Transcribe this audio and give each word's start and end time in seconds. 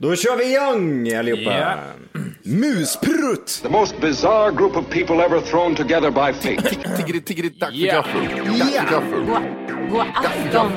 Då 0.00 0.16
kör 0.16 0.36
vi 0.36 0.54
igång 0.54 1.12
allihopa! 1.18 1.58
Ja. 1.58 1.76
Musprutt! 2.42 3.60
The 3.62 3.68
most 3.68 4.00
bizarre 4.00 4.52
group 4.52 4.76
of 4.76 4.90
people 4.90 5.24
ever 5.24 5.40
thrown 5.40 5.74
together 5.74 6.10
by 6.10 6.32
fate. 6.32 6.76
Tiggeri, 6.96 7.20
tiggeri, 7.20 7.48
dack 7.48 7.70
för 7.70 7.86
gaffel. 7.86 8.24
Dack 8.58 8.72
för 8.72 8.92
gaffel. 8.92 9.24
God 9.90 10.06
afton. 10.14 10.72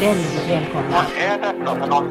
Väldigt 0.00 0.48
välkomna. 0.48 1.06
Oh 1.66 1.88
no, 1.88 2.10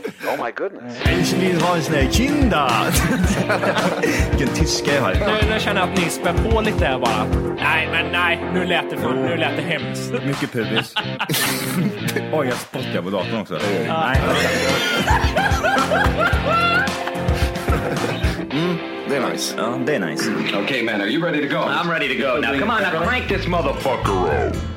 Ich 1.21 1.33
vill 1.33 1.61
ha 1.61 1.75
en 1.75 1.81
sån 1.81 1.95
här 1.95 2.11
kinda! 2.11 2.71
Vilken 4.29 4.55
tyska 4.55 4.95
jag 4.95 5.01
har. 5.01 5.13
Nu, 5.13 5.49
nu 5.53 5.59
känner 5.59 5.81
jag 5.81 5.89
att 5.89 5.97
ni 5.97 6.09
spär 6.09 6.33
på 6.33 6.61
lite 6.61 6.85
här 6.85 6.99
bara. 6.99 7.25
Nej, 7.55 7.87
men 7.91 8.11
nej, 8.11 8.39
nu 8.53 8.65
lät 8.65 8.89
det, 8.89 8.97
fan, 8.97 9.21
nu 9.21 9.37
lät 9.37 9.57
det 9.57 9.61
hemskt. 9.61 10.13
Mycket 10.25 10.51
pubis. 10.51 10.93
Oj, 12.33 12.47
jag 12.47 12.57
spottar 12.57 13.01
på 13.01 13.09
datorn 13.09 13.41
också. 13.41 13.59
Det 19.09 19.15
är 19.17 19.31
nice. 19.31 19.55
Ja, 19.57 19.79
det 19.85 19.95
är 19.95 19.99
nice. 19.99 20.31
Okay, 20.63 20.83
man, 20.83 21.01
are 21.01 21.07
you 21.07 21.23
ready 21.23 21.47
to 21.47 21.53
go? 21.55 21.61
I'm 21.61 21.89
ready 21.91 22.07
to 22.07 22.21
go 22.21 22.41
now. 22.41 22.59
Come 22.59 22.71
on, 22.71 22.81
now 22.81 23.05
crank 23.05 23.27
this 23.27 23.47
motherfucker 23.47 24.47
up. 24.47 24.70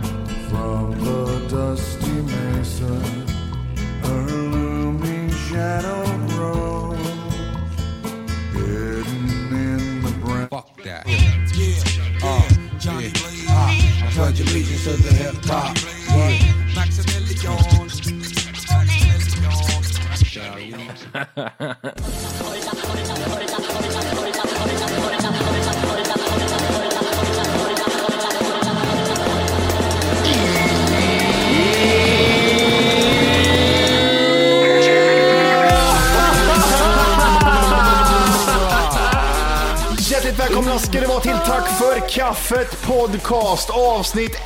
För 42.35 42.65
kaffet 42.65 42.83
podcast 42.83 43.71
avsnitt 43.71 44.37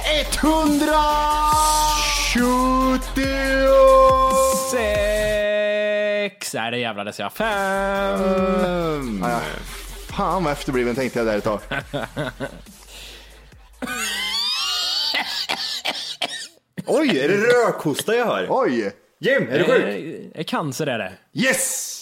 170! 0.40 0.92
Sex! 4.70 6.54
Nej, 6.54 6.70
det 6.70 6.78
jävlar, 6.78 7.04
det 7.04 7.12
säger 7.12 7.24
jag. 7.24 7.32
Fem! 7.32 8.22
Mm. 9.00 9.22
Ja, 9.30 9.40
fan 10.08 10.44
vad 10.44 10.52
efterbliven 10.52 10.94
tänkte 10.94 11.18
jag 11.18 11.26
där 11.26 11.38
ett 11.38 11.44
tag. 11.44 11.60
Oj, 16.86 17.18
är 17.18 17.28
det 17.28 17.36
rökhosta 17.36 18.14
jag 18.16 18.26
hör? 18.26 18.46
Oj! 18.50 18.92
Jim, 19.20 19.48
är 19.50 19.58
du 19.58 19.64
sjuk? 19.64 19.84
Eh, 20.34 20.44
Cancer 20.44 20.86
är 20.86 20.98
det. 20.98 21.12
Yes! 21.32 21.94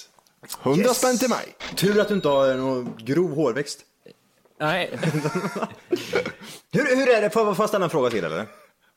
100 0.63 0.95
spänn 0.95 1.19
till 1.19 1.29
mig. 1.29 1.57
Tur 1.75 2.01
att 2.01 2.09
du 2.09 2.15
inte 2.15 2.29
har 2.29 2.55
någon 2.55 2.95
grov 2.99 3.35
hårväxt. 3.35 3.86
Nej. 4.61 4.91
Hur, 6.73 6.97
hur 6.97 7.09
är 7.09 7.23
det, 7.23 7.31
får 7.31 7.55
jag 7.59 7.69
ställa 7.69 7.85
en 7.85 7.91
fråga 7.91 8.11
till 8.11 8.25
eller? 8.25 8.47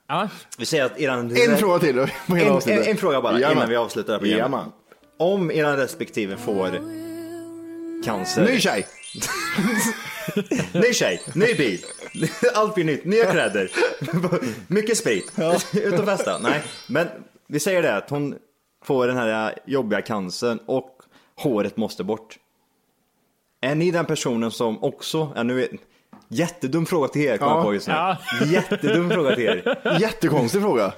Ja. 0.08 0.30
Vi 0.58 0.66
säger 0.66 0.86
att 0.86 1.00
eran... 1.00 1.38
En 1.38 1.58
fråga 1.58 1.80
till 1.80 2.08
på 2.28 2.36
hela 2.36 2.62
En, 2.62 2.70
en, 2.70 2.84
en 2.84 2.98
fråga 2.98 3.22
bara 3.22 3.34
Jajamän. 3.34 3.58
innan 3.58 3.70
vi 3.70 3.76
avslutar 3.76 4.20
det 4.20 4.26
här 4.28 4.32
programmet. 4.34 4.66
Om 5.20 5.52
eran 5.52 5.78
respektive 5.78 6.38
får 6.38 6.70
cancer. 8.04 8.46
Ny 8.46 8.60
tjej! 8.60 8.88
Ny 10.74 10.94
tjej, 10.94 11.22
ny 11.36 11.54
bil, 11.54 11.86
allt 12.54 12.76
blir 12.76 12.86
nytt, 12.86 13.06
nya 13.06 13.32
kläder, 13.32 13.72
mycket 14.74 14.98
sprit, 14.98 15.32
ut 15.74 16.00
och 16.00 16.06
festa. 16.06 16.38
Nej, 16.38 16.64
men 16.88 17.08
vi 17.48 17.60
säger 17.60 17.82
det 17.82 17.96
att 17.96 18.10
hon 18.10 18.36
får 18.86 19.08
den 19.08 19.18
här 19.18 19.60
jobbiga 19.66 20.02
cancern 20.02 20.60
och 20.66 20.98
håret 21.36 21.78
måste 21.78 22.04
bort. 22.04 22.38
Är 23.62 23.76
ni 23.76 23.92
den 23.92 24.06
personen 24.06 24.52
som 24.52 24.84
också, 24.84 25.32
ja, 25.36 25.44
nu 25.44 25.64
är, 25.64 25.68
jättedum 26.28 26.86
fråga 26.86 27.08
till 27.08 27.22
er 27.22 27.38
kommer 27.38 27.52
Ja. 27.52 27.58
jag 27.58 27.66
på 27.66 27.74
just 27.74 27.88
nu. 27.88 27.94
Ja. 27.94 28.18
Jättedum 28.46 29.10
fråga 29.10 29.36
till 29.36 29.44
er. 29.46 29.98
Jättekonstig 30.00 30.62
fråga. 30.62 30.92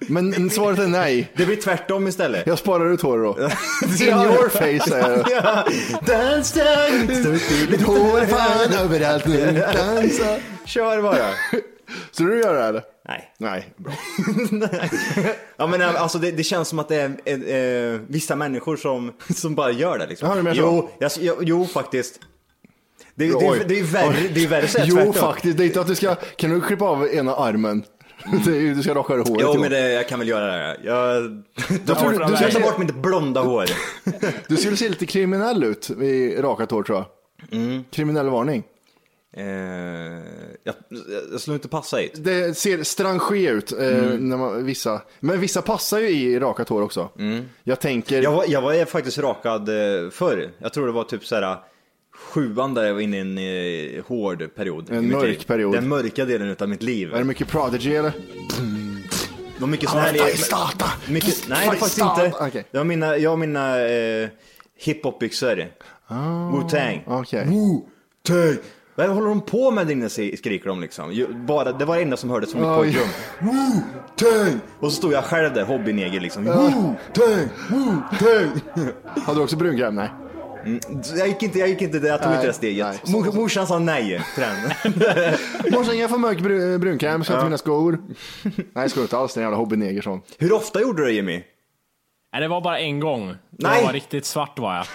Men 0.00 0.50
svaret 0.50 0.78
är 0.78 0.86
nej. 0.86 1.32
Det 1.36 1.46
blir 1.46 1.56
tvärtom 1.56 2.08
istället. 2.08 2.46
Jag 2.46 2.58
sparar 2.58 2.92
ut 2.92 3.02
hår 3.02 3.18
då. 3.18 3.36
In 4.04 4.08
your 4.08 4.48
face 4.48 4.90
säger 4.90 5.10
jag. 5.10 5.30
Ja, 5.30 5.64
Dans 6.06 6.52
down, 6.52 7.06
Mitt 7.70 7.82
hår 7.82 8.20
är 8.20 8.26
fan 8.26 8.84
överallt 8.84 9.26
nu. 9.26 9.64
Dansa. 9.74 10.36
Kör 10.64 11.02
bara. 11.02 11.16
Så 12.10 12.22
du 12.22 12.38
gör 12.40 12.54
det 12.54 12.62
eller? 12.64 12.82
Nej. 13.10 13.32
Nej, 13.38 13.74
bra. 13.76 13.92
Ja 15.56 15.66
men 15.66 15.82
alltså 15.82 16.18
det, 16.18 16.30
det 16.30 16.42
känns 16.44 16.68
som 16.68 16.78
att 16.78 16.88
det 16.88 16.96
är 17.24 17.94
eh, 17.94 18.00
vissa 18.08 18.36
människor 18.36 18.76
som, 18.76 19.12
som 19.36 19.54
bara 19.54 19.70
gör 19.70 19.98
det 19.98 20.06
liksom. 20.06 20.26
Jaha, 20.28 20.36
du 20.36 20.42
menar 20.42 20.56
så? 20.56 20.88
jo, 21.00 21.08
jag, 21.20 21.36
jo, 21.40 21.66
faktiskt. 21.66 22.20
Det, 23.14 23.26
det, 23.26 23.32
det, 23.58 23.64
det 23.68 23.78
är 23.80 23.84
värre, 23.84 24.28
det 24.34 24.44
är 24.44 24.48
värre 24.48 24.64
att 24.64 24.70
säga 24.70 24.84
Jo 24.88 24.94
tvärtom. 24.96 25.12
faktiskt, 25.14 25.56
det 25.58 25.64
är 25.64 25.66
inte 25.66 25.80
att 25.80 25.86
du 25.86 25.94
ska, 25.94 26.14
kan 26.14 26.50
du 26.50 26.60
klippa 26.60 26.84
av 26.84 27.08
ena 27.14 27.34
armen? 27.36 27.82
Ju- 28.46 28.74
Du 28.74 28.82
ska 28.82 28.94
raka 28.94 29.16
det 29.16 29.22
håret. 29.28 29.40
Jo 29.54 29.60
men 29.60 29.70
det, 29.70 29.92
jag 29.92 30.08
kan 30.08 30.18
väl 30.18 30.28
göra 30.28 30.46
det. 30.56 30.76
Jag, 30.84 31.16
jag, 31.86 31.98
tror 31.98 32.10
du- 32.10 32.24
du 32.30 32.36
ska 32.36 32.50
se- 32.50 32.60
bort 32.60 32.78
mitt 32.78 32.94
blonda 32.94 33.40
hår. 33.42 33.64
Du 34.48 34.56
skulle 34.56 34.76
se 34.76 34.88
lite 34.88 35.06
kriminell 35.06 35.64
ut 35.64 35.90
i 35.90 36.36
rakat 36.42 36.70
hår 36.70 36.82
tror 36.82 36.98
jag. 36.98 37.06
Mm. 37.60 37.84
Kriminell 37.90 38.28
varning. 38.30 38.62
Eh, 39.36 39.44
jag, 40.64 40.74
jag 41.32 41.40
skulle 41.40 41.54
inte 41.54 41.68
passa 41.68 41.96
hit. 41.96 42.12
Det 42.24 42.56
ser 42.56 42.82
strangé 42.82 43.48
ut, 43.50 43.72
eh, 43.72 43.78
Mm. 43.98 44.28
när 44.28 44.36
man, 44.36 44.64
vissa. 44.64 45.02
Men 45.20 45.40
vissa 45.40 45.62
passar 45.62 45.98
ju 45.98 46.08
i 46.08 46.38
rakat 46.38 46.68
hår 46.68 46.82
också. 46.82 47.08
Jag 47.64 47.80
tänker, 47.80 48.22
Jag 48.22 48.32
var, 48.32 48.44
jag 48.48 48.62
var 48.62 48.84
faktiskt 48.84 49.18
rakad 49.18 49.68
eh, 49.68 50.10
förr. 50.10 50.50
Jag 50.58 50.72
tror 50.72 50.86
det 50.86 50.92
var 50.92 51.04
typ 51.04 51.24
såhär 51.26 51.56
sjuan 52.14 52.74
där 52.74 52.84
jag 52.84 52.94
var 52.94 53.00
inne 53.00 53.16
i 53.16 53.20
en 53.20 53.96
eh, 53.98 54.04
hård 54.06 54.54
period. 54.54 54.90
En 54.90 55.10
mörk 55.10 55.46
period. 55.46 55.72
Den 55.74 55.88
mörka 55.88 56.24
delen 56.24 56.56
av 56.60 56.68
mitt 56.68 56.82
liv. 56.82 57.14
är 57.14 57.18
det 57.18 57.24
mycket 57.24 57.48
Prodigy 57.48 57.94
eller? 57.94 58.12
Det 59.54 59.60
var 59.60 59.68
mycket 59.68 59.90
sån 59.90 60.00
här... 60.00 60.36
Starta! 60.36 60.86
Mycket, 61.08 61.48
nej, 61.48 61.58
det 61.70 61.76
är 61.76 61.78
faktiskt 61.78 61.98
inte. 61.98 62.32
Okej. 62.40 62.64
Jag 62.70 62.80
har 62.80 62.84
mina, 62.84 63.16
jag 63.16 63.30
har 63.30 63.36
mina 63.36 63.80
eh, 63.88 64.28
hiphopbyxor. 64.78 65.66
Wu-Tang. 66.52 67.02
Okej. 67.06 67.44
Wu-Tang. 67.46 68.56
Vad 68.94 69.08
håller 69.08 69.28
de 69.28 69.40
på 69.40 69.70
med 69.70 69.86
där 69.86 69.92
inne 69.92 70.08
skriker 70.36 70.68
de 70.68 70.80
liksom. 70.80 71.26
Bara, 71.46 71.72
det 71.72 71.84
var 71.84 71.96
det 71.96 72.02
enda 72.02 72.16
som 72.16 72.30
hördes 72.30 72.52
från 72.52 72.60
mitt 72.60 72.70
Oj. 72.70 72.76
pojkrum. 72.76 73.08
Wu-Tang! 73.38 74.60
Och 74.80 74.92
så 74.92 74.96
stod 74.96 75.12
jag 75.12 75.24
själv 75.24 75.54
där, 75.54 75.64
hobbyneger 75.64 76.20
liksom. 76.20 76.48
Wu-Tang! 76.48 77.48
Wu-Tang! 77.68 78.60
Hade 79.20 79.38
du 79.38 79.42
också 79.42 79.56
brunkräm? 79.56 79.94
Nej. 79.94 80.10
Jag 81.16 81.28
gick 81.28 81.42
inte, 81.42 81.58
jag 81.58 81.68
gick 81.68 81.82
inte, 81.82 81.98
jag 81.98 82.18
tog 82.22 82.28
Nej, 82.28 82.36
inte 82.36 82.46
det 82.46 82.52
steget. 82.52 82.86
nej. 83.04 83.12
Mor, 83.12 83.32
morsan 83.32 83.66
sa 83.66 83.78
nej 83.78 84.22
till 84.34 84.42
den. 84.42 85.34
Morsan, 85.72 85.98
jag 85.98 86.10
får 86.10 86.18
mörk 86.18 86.38
bru- 86.38 86.78
brunkräm, 86.78 87.24
så 87.24 87.32
ja. 87.32 87.44
mina 87.44 87.58
skor. 87.58 87.98
Nej, 88.42 88.64
jag 88.74 88.90
ska 88.90 89.00
inte 89.00 89.16
alls, 89.16 89.34
den 89.34 89.42
jävla 89.42 89.56
hobbyneger 89.58 90.02
sån. 90.02 90.20
Hur 90.38 90.52
ofta 90.52 90.80
gjorde 90.80 91.02
du 91.02 91.06
det 91.06 91.12
Jimmy? 91.12 91.42
Nej, 92.32 92.42
det 92.42 92.48
var 92.48 92.60
bara 92.60 92.78
en 92.78 93.00
gång. 93.00 93.34
Nej. 93.50 93.78
Jag 93.78 93.86
var 93.86 93.92
riktigt 93.92 94.24
svart 94.24 94.58
var 94.58 94.74
jag. 94.74 94.86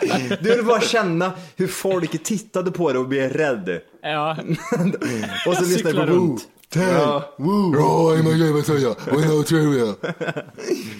Du 0.40 0.50
ville 0.50 0.62
bara 0.62 0.80
känna 0.80 1.32
hur 1.56 1.66
folk 1.66 2.24
tittade 2.24 2.70
på 2.70 2.92
dig 2.92 2.98
och 3.00 3.08
blev 3.08 3.32
rädd. 3.32 3.80
Ja, 4.02 4.36
Och 5.46 5.54
så 5.54 5.64
lyssnade 5.64 6.00
du 6.00 6.06
på 6.06 6.12
runt. 6.12 6.48
Ja. 6.74 7.34
Woo! 7.38 7.72
I'm 7.72 9.40
a 9.40 9.44
trivia. 9.46 9.94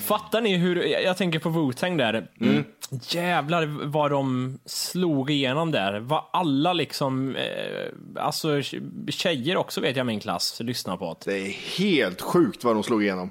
Fattar 0.04 0.40
ni 0.40 0.56
hur, 0.56 0.76
jag 0.76 1.02
jag 1.02 1.16
tänker 1.16 1.38
på 1.38 1.48
Wu-Tang 1.48 1.96
där. 1.96 2.26
Mm. 2.40 2.64
Jävlar 3.08 3.66
vad 3.84 4.10
de 4.10 4.58
slog 4.64 5.30
igenom 5.30 5.70
där. 5.70 6.00
Vad 6.00 6.22
alla 6.32 6.72
liksom, 6.72 7.36
eh, 7.36 8.24
alltså 8.24 8.62
tjejer 9.08 9.56
också 9.56 9.80
vet 9.80 9.96
jag 9.96 10.04
i 10.04 10.06
min 10.06 10.20
klass 10.20 10.60
lyssnar 10.60 10.96
på 10.96 11.16
det. 11.24 11.30
Det 11.30 11.38
är 11.38 11.78
helt 11.78 12.20
sjukt 12.20 12.64
vad 12.64 12.76
de 12.76 12.82
slog 12.82 13.02
igenom. 13.02 13.30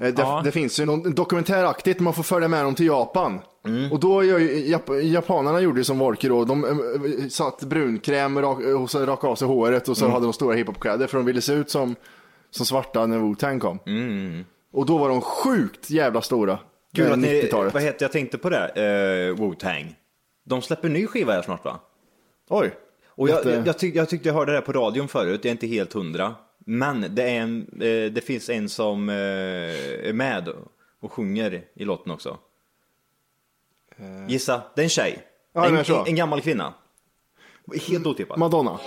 Eh, 0.00 0.14
Det, 0.14 0.22
Ja. 0.22 0.40
det 0.44 0.50
finns 0.52 0.80
ju 0.80 0.84
någon 0.86 1.14
dokumentäraktigt, 1.14 2.00
man 2.00 2.14
får 2.14 2.22
följa 2.22 2.48
med 2.48 2.64
dem 2.64 2.74
till 2.74 2.86
Japan. 2.86 3.40
Mm. 3.66 3.92
Och 3.92 4.00
då 4.00 4.24
gör 4.24 4.38
ju, 4.38 4.48
Jap- 4.76 5.00
japanerna 5.00 5.60
gjorde 5.60 5.80
ju 5.80 5.84
som 5.84 5.98
Volker 5.98 6.28
då, 6.28 6.44
de 6.44 6.64
eh, 6.64 7.28
satt 7.28 7.60
brunkräm 7.62 8.38
rak, 8.40 8.58
och 8.64 8.90
så 8.90 9.06
rakade 9.06 9.30
av 9.32 9.36
sig 9.36 9.48
håret 9.48 9.88
och 9.88 9.96
så 9.96 10.04
Mm. 10.04 10.12
hade 10.14 10.26
de 10.26 10.32
stora 10.32 10.54
hiphopkläder 10.56 11.06
för 11.06 11.18
de 11.18 11.24
ville 11.26 11.40
se 11.40 11.52
ut 11.52 11.70
som, 11.70 11.94
som 12.50 12.66
svarta 12.66 13.06
när 13.06 13.18
Wu-Tang 13.18 13.58
kom. 13.60 13.78
Mm. 13.86 14.44
Och 14.72 14.86
då 14.86 14.98
var 14.98 15.08
de 15.08 15.20
sjukt 15.20 15.90
jävla 15.90 16.20
stora. 16.22 16.58
Eh, 16.98 17.12
att 17.12 17.18
ni, 17.18 17.26
90-talet. 17.42 17.74
vad 17.74 17.82
heter, 17.82 18.04
jag 18.04 18.12
tänkte 18.12 18.38
på 18.38 18.50
det, 18.50 18.72
uh, 18.76 19.36
Wu-Tang. 19.42 19.94
De 20.46 20.62
släpper 20.62 20.88
ny 20.88 21.06
skiva 21.06 21.32
här 21.32 21.42
snart 21.42 21.64
va? 21.64 21.80
Oj. 22.50 22.74
Och 23.08 23.28
jag, 23.28 23.46
jag, 23.46 23.66
jag, 23.66 23.78
tyck, 23.78 23.94
jag 23.94 24.08
tyckte 24.08 24.28
jag 24.28 24.34
hörde 24.34 24.52
det 24.52 24.56
här 24.58 24.62
på 24.62 24.72
radion 24.72 25.08
förut, 25.08 25.40
jag 25.42 25.46
är 25.46 25.52
inte 25.52 25.66
helt 25.66 25.92
hundra. 25.92 26.34
Men 26.70 27.14
det, 27.14 27.22
är 27.22 27.40
en, 27.40 27.68
eh, 27.72 28.12
det 28.12 28.24
finns 28.24 28.48
en 28.48 28.68
som 28.68 29.08
eh, 29.08 29.14
är 29.14 30.12
med 30.12 30.48
och 31.00 31.12
sjunger 31.12 31.64
i 31.74 31.84
låten 31.84 32.12
också. 32.12 32.38
Gissa, 34.28 34.62
det 34.74 34.80
är 34.80 34.84
en 34.84 34.88
tjej. 34.88 35.12
Eh. 35.12 35.20
Ja, 35.52 35.66
en, 35.66 35.76
en, 35.76 36.06
en 36.06 36.16
gammal 36.16 36.40
kvinna. 36.40 36.74
Helt 37.88 38.06
otippat. 38.06 38.38
Madonna. 38.38 38.80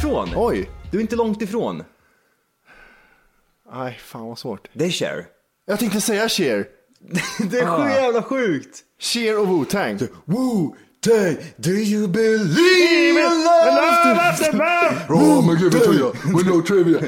Ifrån. 0.00 0.28
Oj. 0.36 0.70
Du 0.90 0.96
är 0.98 1.00
inte 1.02 1.16
långt 1.16 1.42
ifrån. 1.42 1.82
Nej, 3.72 3.98
fan 4.04 4.26
vad 4.28 4.38
svårt. 4.38 4.68
Det 4.72 4.84
är 4.84 4.90
Cher. 4.90 5.26
Jag 5.66 5.78
tänkte 5.78 6.00
säga 6.00 6.28
Cher. 6.28 6.66
Det 7.50 7.58
är 7.58 7.66
Ah. 7.66 7.78
sju 7.84 7.88
jävla 7.90 8.22
sjukt. 8.22 8.78
Cher 9.00 9.38
och 9.38 9.46
Wu-Tang. 9.46 9.98
Wu-Tang, 10.24 11.36
do 11.56 11.70
you 11.70 12.08
believe 12.08 13.20
in 13.20 13.44
love 13.44 13.80
after 13.80 14.52
birth? 14.52 15.10
Oh 15.12 15.46
my 15.48 15.62
god, 15.62 15.72
trivia. 15.72 16.10
We 16.36 16.42
know 16.42 16.60
trivia. 16.62 16.98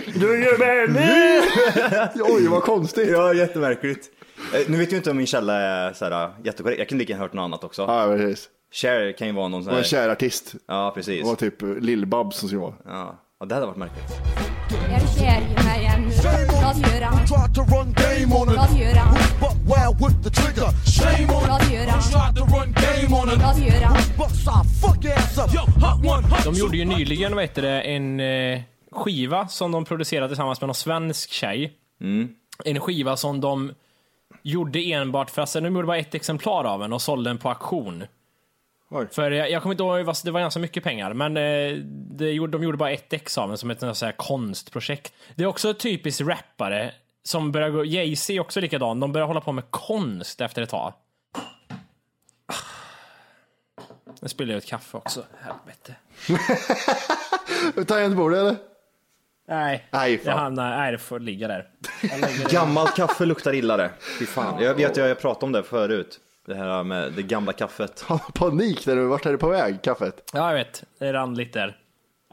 Oj, 2.21 2.47
vad 2.49 2.63
konstigt. 2.63 3.09
Ja, 3.11 3.35
jättemärkligt. 3.35 4.07
Eh, 4.55 4.61
Nu 4.69 4.79
vet 4.79 4.93
jag 4.93 4.99
inte 4.99 5.11
om 5.11 5.17
min 5.17 5.27
källa 5.27 5.55
är 5.61 5.93
så 5.93 6.05
här, 6.05 6.31
jättekorrekt. 6.45 6.79
Jag 6.79 6.89
kan 6.89 6.99
lika 6.99 7.13
gärna 7.13 7.25
hört 7.25 7.33
något 7.33 7.43
annat 7.45 7.65
också. 7.65 7.83
Ja, 7.83 8.15
precis. 8.17 8.49
Cher 8.73 9.13
kan 9.13 9.27
ju 9.27 9.33
vara 9.33 9.49
någon 9.49 9.63
sån 9.65 9.69
Det 9.69 9.71
var 9.71 9.79
en 9.79 9.85
här... 9.85 9.89
kär 9.89 10.09
artist. 10.09 10.55
Ja, 10.69 10.93
precis. 10.95 11.23
Det 11.23 11.29
var 11.29 11.37
typ 11.37 11.63
Lill-Babs 11.63 12.31
som 12.33 12.49
skulle 12.49 12.61
vara. 12.61 12.75
Ja. 12.85 13.21
ja, 13.41 13.47
det 13.47 13.55
hade 13.55 13.67
varit 13.67 13.77
märkligt. 13.77 14.05
Är 14.91 15.01
du 15.01 15.07
kär 15.21 15.41
i 15.41 15.65
mig 15.65 15.87
ännu? 15.87 16.11
Vad 18.57 18.79
gör 18.81 18.95
han? 18.95 18.95
Vad 18.95 18.95
gör 18.95 18.95
han? 18.95 19.15
Vad 19.41 19.53
gör 23.61 23.85
han? 23.85 23.97
Vad 24.83 25.05
gör 26.05 26.23
han? 26.23 26.41
De 26.45 26.55
gjorde 26.55 26.77
ju 26.77 26.85
nyligen, 26.85 27.35
vad 27.35 27.45
heter 27.45 27.63
det, 27.63 27.81
en 27.83 28.21
eh, 28.21 28.61
skiva 28.93 29.49
som 29.49 29.73
de 29.73 29.85
producerade 29.85 30.29
tillsammans 30.29 30.61
med 30.61 30.69
någon 30.69 30.75
svensk 30.75 31.31
tjej. 31.31 31.73
En 32.65 32.81
skiva 32.81 33.17
som 33.17 33.41
de 33.41 33.73
gjorde 34.43 34.79
enbart 34.93 35.31
för 35.31 35.43
att, 35.43 35.53
de 35.53 35.75
gjorde 35.75 35.87
bara 35.87 35.99
ett 35.99 36.15
exemplar 36.15 36.65
av 36.65 36.81
den 36.81 36.93
och 36.93 37.03
sålde 37.03 37.31
den 37.31 37.39
på 37.39 37.49
auktion. 37.49 38.05
Oj. 38.95 39.07
För 39.11 39.31
jag, 39.31 39.51
jag 39.51 39.63
kommer 39.63 39.75
inte 39.75 39.83
ihåg, 39.85 40.07
det 40.25 40.31
var 40.31 40.41
ganska 40.41 40.61
mycket 40.61 40.85
pengar, 40.85 41.13
men 41.15 41.37
eh, 41.37 41.77
det, 42.17 42.31
gjorde- 42.33 42.53
de 42.53 42.63
gjorde 42.63 42.79
bara 42.79 42.91
ett 42.91 43.13
ex 43.13 43.39
av 43.39 43.49
den 43.49 43.59
som 43.59 43.71
ett 43.71 43.81
här 44.07 44.13
konstprojekt. 44.13 45.13
Det 45.35 45.43
är 45.43 45.47
också 45.47 45.75
typiskt 45.75 46.21
rappare 46.21 46.93
som 47.23 47.53
börjar 47.53 47.71
gå, 47.71 47.85
Jay-Z 47.85 48.33
är 48.33 48.41
också 48.41 48.61
likadan, 48.61 49.01
de 49.01 49.13
börjar 49.13 49.27
hålla 49.27 49.41
på 49.41 49.53
med 49.53 49.65
konst 49.71 50.41
efter 50.41 50.63
ett 50.63 50.71
tag. 50.71 50.93
Nu 54.21 54.29
spiller 54.29 54.53
jag 54.53 54.59
ut 54.59 54.67
kaffe 54.67 54.97
också, 54.97 55.25
helvete. 55.41 55.95
Tangentbordet 57.87 58.39
eller? 58.39 58.57
Nej, 59.49 59.87
Nej, 59.91 60.19
fan. 60.19 60.27
jag 60.33 60.39
hamnar, 60.39 60.77
nej 60.79 60.93
det 60.93 60.99
får 60.99 61.21
ligga 61.21 61.49
där. 61.49 61.69
Gammalt 62.51 62.97
kaffe 62.97 63.25
luktar 63.27 63.55
illa 63.55 63.77
det. 63.77 63.91
Fy 64.19 64.27
fan. 64.27 64.63
Jag 64.63 64.75
vet, 64.75 64.97
jag 64.97 65.09
har 65.09 65.15
pratat 65.15 65.43
om 65.43 65.53
det 65.53 65.63
förut. 65.63 66.21
Det 66.47 66.55
här 66.55 66.85
med 66.85 67.13
det 67.13 67.23
gamla 67.23 67.53
kaffet. 67.53 68.05
Panik 68.35 68.87
när 68.87 68.97
du 68.97 69.07
vart 69.07 69.27
är 69.27 69.33
det 69.33 69.39
på 69.39 69.49
väg, 69.49 69.83
kaffet? 69.83 70.31
Ja, 70.33 70.49
jag 70.49 70.55
vet. 70.55 70.85
Det 70.99 71.13
rann 71.13 71.35
lite 71.35 71.59
där. 71.59 71.77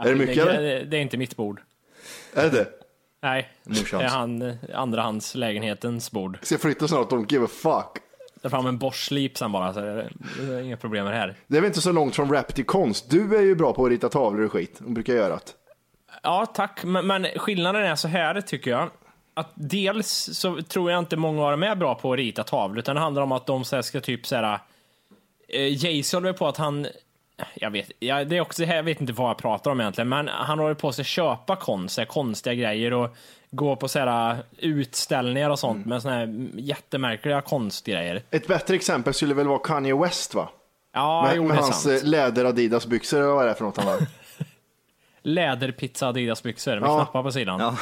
Är 0.01 0.09
det 0.09 0.15
mycket, 0.15 0.45
det, 0.45 0.53
eller? 0.53 0.85
det, 0.85 0.97
är 0.97 1.01
inte 1.01 1.17
mitt 1.17 1.35
bord. 1.35 1.61
Är 2.33 2.49
det? 2.49 2.67
Nej, 3.21 3.49
Morsans. 3.63 3.89
det 3.91 3.97
är 3.97 4.09
han, 4.09 4.57
andrahandslägenhetens 4.73 6.11
bord. 6.11 6.39
Ska 6.41 6.53
jag 6.53 6.61
flytta 6.61 6.87
snart? 6.87 7.11
Don't 7.11 7.31
give 7.31 7.45
a 7.45 7.47
fuck. 7.47 8.03
Ta 8.41 8.49
fram 8.49 8.65
en 8.65 8.77
borstslip 8.77 9.37
sen 9.37 9.51
bara, 9.51 9.73
så 9.73 9.79
det 9.79 9.87
är, 9.87 10.11
det 10.39 10.53
är 10.53 10.61
inga 10.61 10.77
problem 10.77 11.05
med 11.05 11.13
det 11.13 11.17
här. 11.17 11.35
Det 11.47 11.57
är 11.57 11.61
väl 11.61 11.67
inte 11.67 11.81
så 11.81 11.91
långt 11.91 12.15
från 12.15 12.33
rap 12.33 12.55
till 12.55 12.65
konst. 12.65 13.09
Du 13.09 13.37
är 13.37 13.41
ju 13.41 13.55
bra 13.55 13.73
på 13.73 13.85
att 13.85 13.91
rita 13.91 14.09
tavlor 14.09 14.45
och 14.45 14.51
skit. 14.51 14.81
Och 14.85 14.91
brukar 14.91 15.13
göra 15.13 15.35
det. 15.35 15.41
Ja, 16.23 16.45
tack. 16.45 16.83
Men, 16.83 17.07
men 17.07 17.25
skillnaden 17.25 17.83
är 17.83 17.95
så 17.95 18.07
här, 18.07 18.41
tycker 18.41 18.71
jag. 18.71 18.89
Att 19.39 19.51
dels 19.55 20.29
så 20.33 20.61
tror 20.61 20.91
jag 20.91 20.99
inte 20.99 21.17
många 21.17 21.43
av 21.45 21.51
dem 21.51 21.63
är 21.63 21.75
bra 21.75 21.95
på 21.95 22.13
att 22.13 22.17
rita 22.17 22.43
tavlor, 22.43 22.79
utan 22.79 22.95
det 22.95 23.01
handlar 23.01 23.21
om 23.21 23.31
att 23.31 23.45
de 23.45 23.63
så 23.63 23.83
ska 23.83 24.01
typ 24.01 24.27
så 24.27 24.35
här. 24.35 24.59
Eh, 25.47 25.83
Jay-Z 25.85 26.17
håller 26.17 26.33
på 26.33 26.47
att 26.47 26.57
han, 26.57 26.87
jag 27.55 27.71
vet, 27.71 27.91
ja, 27.99 28.23
det 28.23 28.37
är 28.37 28.41
också, 28.41 28.63
jag 28.63 28.83
vet 28.83 29.01
inte 29.01 29.13
vad 29.13 29.29
jag 29.29 29.37
pratar 29.37 29.71
om 29.71 29.79
egentligen, 29.81 30.09
men 30.09 30.27
han 30.27 30.59
håller 30.59 30.73
på 30.75 30.87
att 30.89 31.05
köpa 31.05 31.55
konst, 31.55 31.99
konstiga 32.07 32.53
grejer 32.53 32.93
och 32.93 33.15
gå 33.51 33.75
på 33.75 33.87
så 33.87 33.99
här 33.99 34.37
utställningar 34.57 35.49
och 35.49 35.59
sånt 35.59 35.85
med 35.85 36.01
såna 36.01 36.13
här 36.15 36.47
jättemärkliga 36.55 37.41
konstgrejer. 37.41 38.23
Ett 38.31 38.47
bättre 38.47 38.75
exempel 38.75 39.13
skulle 39.13 39.33
väl 39.33 39.47
vara 39.47 39.59
Kanye 39.59 39.95
West 39.95 40.33
va? 40.35 40.49
Ja, 40.93 41.23
med 41.27 41.35
jo, 41.35 41.43
med 41.43 41.57
är 41.57 41.61
hans 41.61 41.83
sant. 41.83 42.01
eh, 42.03 42.07
läder 42.09 42.45
Adidas 42.45 42.85
byxor 42.87 43.17
eller 43.19 43.27
vad 43.33 43.43
är 43.43 43.47
det 43.47 43.55
för 43.55 43.65
något 43.65 43.77
han 43.77 43.87
har? 43.87 43.97
Läderpizza 45.21 46.07
Adidas 46.07 46.43
byxor 46.43 46.79
med 46.79 46.89
Ja. 46.89 46.95
knappar 46.95 47.23
på 47.23 47.31
sidan. 47.31 47.59
Ja. 47.59 47.77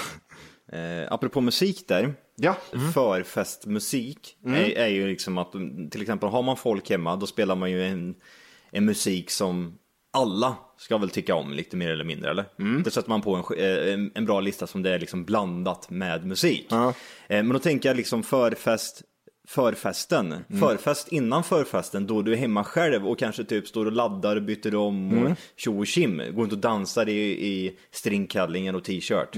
Eh, 0.73 1.13
apropå 1.13 1.41
musik 1.41 1.87
där. 1.87 2.13
ja. 2.35 2.55
Förfestmusik 2.93 4.37
är, 4.45 4.77
är 4.77 4.87
ju 4.87 5.07
liksom 5.07 5.37
att 5.37 5.51
till 5.91 6.01
exempel 6.01 6.29
har 6.29 6.43
man 6.43 6.57
folk 6.57 6.89
hemma 6.89 7.15
då 7.15 7.25
spelar 7.27 7.55
man 7.55 7.71
ju 7.71 7.83
en, 7.83 8.15
en 8.71 8.85
musik 8.85 9.29
som 9.29 9.77
alla 10.13 10.55
ska 10.77 10.97
väl 10.97 11.09
tycka 11.09 11.35
om 11.35 11.53
lite 11.53 11.77
mer 11.77 11.89
eller 11.89 12.03
mindre 12.03 12.29
eller? 12.31 12.45
Då 12.83 12.89
sätter 12.89 13.09
man 13.09 13.21
på 13.21 13.35
en, 13.35 13.57
eh, 13.57 13.93
en, 13.93 14.11
en 14.15 14.25
bra 14.25 14.39
lista 14.39 14.67
som 14.67 14.81
det 14.83 14.93
är 14.93 14.99
liksom 14.99 15.25
blandat 15.25 15.89
med 15.89 16.25
musik. 16.25 16.67
Eh, 17.27 17.43
Men 17.43 17.49
då 17.49 17.59
tänker 17.59 17.89
jag 17.89 17.97
liksom 17.97 18.23
förfest 18.23 19.01
Förfesten, 19.49 20.35
förfest 20.59 21.07
innan 21.11 21.43
förfesten 21.43 22.07
då 22.07 22.21
du 22.21 22.33
är 22.33 22.37
hemma 22.37 22.63
själv 22.63 23.07
och 23.07 23.19
kanske 23.19 23.43
typ 23.43 23.67
står 23.67 23.85
och 23.85 23.91
laddar 23.91 24.35
och 24.35 24.41
byter 24.43 24.75
om 24.75 25.13
och 25.25 25.37
tjo 25.55 25.79
och 25.79 25.87
kim, 25.87 26.17
går 26.17 26.43
inte 26.43 26.55
och 26.55 26.61
dansar 26.61 27.09
i, 27.09 27.21
i 27.47 27.77
stringkallingen 27.91 28.75
och 28.75 28.83
t-shirt. 28.83 29.35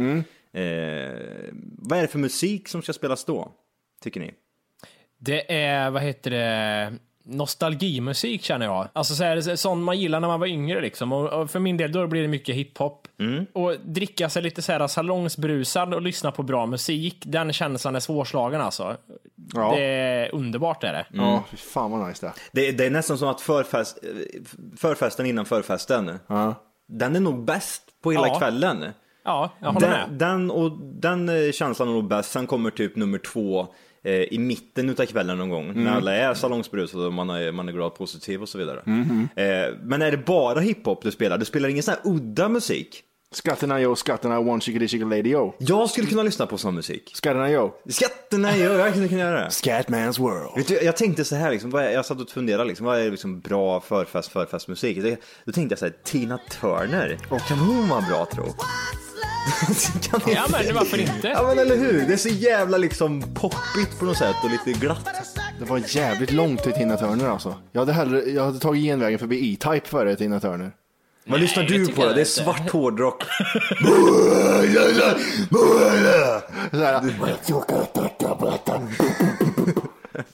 Eh, 0.54 1.52
vad 1.78 1.98
är 1.98 2.02
det 2.02 2.08
för 2.08 2.20
musik 2.20 2.68
som 2.68 2.82
ska 2.82 2.94
spelas 2.94 3.26
då? 3.26 3.52
Tycker 4.04 4.20
ni? 4.20 4.34
Det 5.18 5.54
är, 5.56 5.90
vad 5.90 6.02
heter 6.02 6.32
det, 6.32 6.94
nostalgimusik 7.24 8.44
känner 8.44 8.66
jag. 8.66 8.88
Alltså 8.94 9.16
så 9.16 9.24
här, 9.24 9.56
sånt 9.56 9.84
man 9.84 10.00
gillar 10.00 10.20
när 10.20 10.28
man 10.28 10.40
var 10.40 10.48
yngre 10.48 10.82
liksom. 10.82 11.12
Och, 11.14 11.42
och 11.42 11.52
för 11.52 11.60
min 11.60 11.78
del 11.78 11.92
då 11.92 12.08
blir 12.08 12.22
det 12.22 12.28
mycket 12.28 12.56
hiphop. 12.56 13.08
Och 13.54 13.76
dricka 13.86 14.30
sig 14.30 14.42
lite 14.42 14.62
så 14.62 14.72
här 14.72 14.88
salongsbrusad 14.88 15.94
och 15.94 16.02
lyssna 16.02 16.32
på 16.32 16.44
bra 16.44 16.66
musik, 16.66 17.24
den 17.26 17.54
känslan 17.54 17.96
är 17.96 18.00
svårslagen 18.00 18.62
alltså. 18.62 18.98
Ja. 19.54 19.76
Det 19.76 19.82
är 19.84 20.36
underbart 20.36 20.84
är 20.84 20.94
det. 20.94 21.06
Ja, 21.14 21.44
fy 21.52 21.58
fan 21.58 21.92
vad 21.92 22.08
nice 22.08 22.26
det 22.26 22.30
är. 22.30 22.34
Det, 22.52 22.72
det 22.78 22.86
är 22.86 22.90
nästan 22.90 23.18
som 23.18 23.28
att 23.28 23.42
förfest, 23.42 23.98
förfesten 24.78 25.26
innan 25.26 25.46
förfesten, 25.46 26.20
Ja. 26.28 26.56
den 26.88 27.16
är 27.16 27.20
nog 27.20 27.46
bäst 27.46 27.84
på 28.04 28.12
hela 28.12 28.28
Ja. 28.28 28.40
kvällen. 28.40 28.86
Ja, 29.30 29.52
jag 29.60 29.72
håller 29.72 29.90
med. 29.90 30.10
Den, 30.10 30.18
den, 30.18 30.52
och, 30.52 30.72
den 30.82 31.30
eh, 31.30 31.52
känslan 31.52 31.88
är 31.88 31.94
nog 31.94 32.08
bäst, 32.08 32.32
sen 32.32 32.48
kommer 32.48 32.70
typ 32.70 32.96
nummer 32.96 33.18
två 33.18 33.68
eh, 34.04 34.14
i 34.14 34.40
mitten 34.40 34.90
utav 34.90 35.06
kvällen 35.06 35.38
någon 35.38 35.50
gång. 35.50 35.70
Mm. 35.70 35.84
När 35.84 35.96
alla 35.96 36.14
är 36.14 36.34
salongsberusade 36.34 37.06
och 37.06 37.14
man 37.14 37.30
är, 37.30 37.52
man 37.52 37.70
är 37.70 37.74
glad 37.74 37.96
positiv 37.96 38.42
och 38.42 38.50
så 38.50 38.58
vidare. 38.58 38.82
Mm-hmm. 38.86 39.28
Eh, 39.36 39.76
men 39.84 40.02
är 40.02 40.12
det 40.12 40.18
bara 40.18 40.60
hiphop 40.60 41.02
du 41.02 41.12
spelar? 41.12 41.38
Du 41.38 41.46
spelar 41.46 41.70
ingen 41.70 41.84
sån 41.84 41.94
här 41.94 42.12
udda 42.12 42.50
musik? 42.50 43.04
Skatterna 43.32 43.82
yo, 43.82 43.96
skatterna 43.96 44.40
one 44.40 44.62
chickadee 44.62 44.88
chickadee 44.88 45.18
lady 45.18 45.30
yo. 45.30 45.54
Jag 45.58 45.90
skulle 45.90 46.08
kunna 46.08 46.24
lyssna 46.24 46.46
på 46.46 46.58
sån 46.58 46.76
musik. 46.76 47.12
Skatterna 47.14 47.52
yo. 47.52 47.72
Skatterna, 47.90 48.58
jag, 48.58 48.80
jag 48.80 48.92
skulle 48.92 49.08
kunna 49.08 49.22
göra 49.22 49.42
det. 49.42 49.50
Scatman's 49.50 50.20
world. 50.20 50.52
Vet 50.56 50.68
du, 50.68 50.82
jag 50.82 50.98
tänkte 50.98 51.26
så 51.26 51.36
här, 51.36 51.52
liksom, 51.52 51.72
jag 51.72 52.06
satt 52.06 52.22
och 52.22 52.30
funderade, 52.30 52.64
liksom, 52.64 52.86
vad 52.86 53.00
är 53.00 53.12
liksom 53.12 53.40
bra 53.40 53.82
förfest, 53.82 54.32
förfestmusik? 54.32 54.98
Då 55.46 55.52
tänkte 55.52 55.74
jag 55.74 55.80
så 55.80 55.86
här, 55.86 55.96
Tina 56.04 56.40
Turner, 56.62 57.18
kan 57.48 57.58
hon 57.60 57.90
vara 57.90 58.02
bra 58.02 58.26
tro? 58.26 58.46
kan 60.02 60.34
Ja 60.34 60.46
men 60.52 60.76
varför 60.76 60.98
inte? 60.98 61.28
Ja 61.28 61.44
men 61.48 61.60
eller 61.60 61.78
hur, 61.78 62.08
det 62.08 62.14
är 62.14 62.18
så 62.18 62.30
jävla 62.30 62.78
liksom 62.78 63.22
poppigt 63.22 64.00
på 64.00 64.06
något 64.06 64.18
sätt 64.18 64.36
och 64.44 64.50
lite 64.50 64.80
glatt. 64.80 65.10
Det 65.60 65.66
var 65.66 65.82
jävligt 65.88 66.32
långt 66.32 66.64
till 66.64 66.74
Tina 66.74 66.98
Turner 66.98 67.30
alltså. 67.30 67.56
Jag 67.72 67.82
hade, 67.82 67.94
hellre, 67.94 68.22
jag 68.30 68.46
hade 68.46 68.60
tagit 68.60 68.84
genvägen 68.84 69.20
förbi 69.20 69.54
E-Type 69.54 69.88
före 69.88 70.16
Tina 70.16 70.40
Turner. 70.40 70.72
Vad 71.30 71.40
lyssnar 71.40 71.64
du 71.64 71.88
på 71.88 72.06
då? 72.06 72.14
Det 72.14 72.22
är 72.22 72.26
svart 72.26 72.70
hårdrock. 72.70 73.24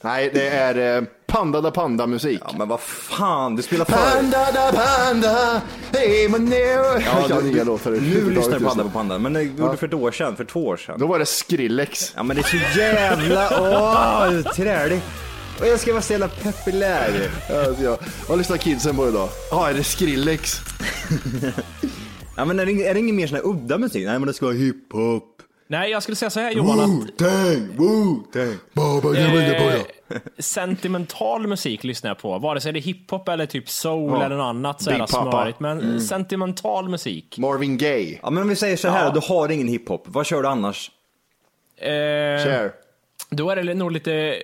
Nej, 0.00 0.30
det 0.34 0.48
är 0.48 0.96
eh, 0.96 1.04
Panda 1.26 1.60
da 1.60 1.70
Panda 1.70 2.06
musik. 2.06 2.40
Ja 2.44 2.54
men 2.58 2.68
vad 2.68 2.80
fan, 2.80 3.56
du 3.56 3.62
spelar 3.62 3.84
för... 3.84 3.92
Panda 3.92 4.52
da 4.52 4.72
Panda, 4.72 5.62
hey 5.92 6.28
my 6.28 6.38
new. 6.38 7.02
Ja, 7.04 7.40
du, 7.40 7.42
nya 7.42 7.64
låtar 7.64 7.90
nu 7.90 8.30
lyssnar 8.30 8.58
Panda 8.58 8.84
på 8.84 8.90
Panda, 8.90 9.18
men 9.18 9.32
det 9.32 9.42
gjorde 9.42 9.70
du 9.70 9.76
för 9.76 9.86
ett 9.86 9.94
år 9.94 10.10
sedan, 10.10 10.36
för 10.36 10.44
två 10.44 10.66
år 10.66 10.76
sedan. 10.76 11.00
Då 11.00 11.06
var 11.06 11.18
det 11.18 11.26
Skrillex. 11.26 12.12
Ja 12.16 12.22
men 12.22 12.36
det 12.36 12.42
är 12.42 12.72
så 12.72 12.78
jävla, 12.78 13.48
åh, 13.60 14.52
trälig. 14.52 15.00
Och 15.60 15.66
jag 15.66 15.80
ska 15.80 15.92
vara 15.92 16.02
så 16.02 16.12
jävla 16.12 16.28
populär. 16.28 17.30
Alltså, 17.50 17.84
jag, 17.84 17.98
vad 18.28 18.38
lyssnar 18.38 18.56
kidsen 18.56 18.96
på 18.96 19.08
idag? 19.08 19.28
Ja, 19.50 19.68
är 19.70 19.74
det 19.74 19.84
Skrillex? 19.84 20.60
Ja 22.36 22.44
men 22.44 22.58
är 22.60 22.66
det, 22.66 22.86
är 22.86 22.94
det 22.94 23.00
ingen 23.00 23.16
mer 23.16 23.26
sån 23.26 23.36
här 23.36 23.46
udda 23.46 23.78
musik? 23.78 24.04
Nej 24.06 24.18
men 24.18 24.26
det 24.26 24.34
ska 24.34 24.46
vara 24.46 24.56
hiphop. 24.56 25.32
Nej, 25.68 25.90
jag 25.90 26.02
skulle 26.02 26.16
säga 26.16 26.30
så 26.30 26.40
här 26.40 26.50
Johan 26.52 26.80
att 26.80 26.88
Wu-Tang, 26.90 27.76
Wu-Tang. 27.76 28.56
Baba, 28.72 29.16
eh, 29.18 29.82
sentimental 30.38 31.46
musik 31.46 31.84
lyssnar 31.84 32.10
jag 32.10 32.18
på. 32.18 32.38
Vare 32.38 32.60
sig 32.60 32.72
det 32.72 32.78
är 32.78 32.82
hiphop 32.82 33.28
eller 33.28 33.46
typ 33.46 33.68
soul 33.68 34.10
Ja. 34.12 34.24
eller 34.24 34.36
något 34.36 34.44
annat 34.44 34.82
så 34.82 34.90
Papa. 34.90 35.06
smörigt. 35.06 35.60
Men 35.60 36.00
sentimental 36.00 36.88
musik. 36.88 37.38
Marvin 37.38 37.78
Gaye. 37.78 38.18
Ja 38.22 38.30
men 38.30 38.42
om 38.42 38.48
vi 38.48 38.56
säger 38.56 38.76
så 38.76 38.88
här, 38.88 39.04
Ja. 39.04 39.10
du 39.10 39.20
har 39.34 39.48
ingen 39.48 39.68
hiphop, 39.68 40.02
vad 40.06 40.26
kör 40.26 40.42
du 40.42 40.48
annars? 40.48 40.90
Eh, 41.80 41.86
Cher. 42.44 42.72
Då 43.30 43.50
är 43.50 43.56
det 43.56 43.74
nog 43.74 43.92
lite, 43.92 44.42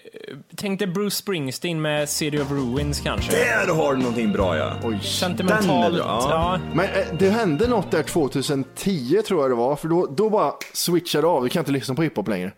tänk 0.56 0.78
dig 0.78 0.88
Bruce 0.88 1.16
Springsteen 1.16 1.82
med 1.82 2.08
City 2.08 2.38
of 2.38 2.50
Ruins 2.50 3.00
kanske. 3.00 3.32
Där 3.32 3.74
har 3.74 3.94
du 3.94 3.98
någonting 3.98 4.32
bra 4.32 4.56
ja. 4.56 4.72
Oj. 4.82 4.90
Den 4.90 4.94
är 4.94 5.00
Sentimental, 5.00 5.92
bra, 5.92 6.00
ja. 6.00 6.28
ja. 6.30 6.60
Men 6.74 6.84
eh, 6.84 7.18
det 7.18 7.30
hände 7.30 7.68
något 7.68 7.90
där 7.90 8.02
2010 8.02 9.22
tror 9.26 9.40
jag 9.42 9.50
det 9.50 9.54
var, 9.54 9.76
för 9.76 9.88
då, 9.88 10.06
då 10.06 10.30
bara 10.30 10.52
switchade 10.72 11.26
av. 11.26 11.42
Vi 11.42 11.50
kan 11.50 11.60
inte 11.60 11.72
lyssna 11.72 11.94
på 11.94 12.02
hiphop 12.02 12.28
längre. 12.28 12.52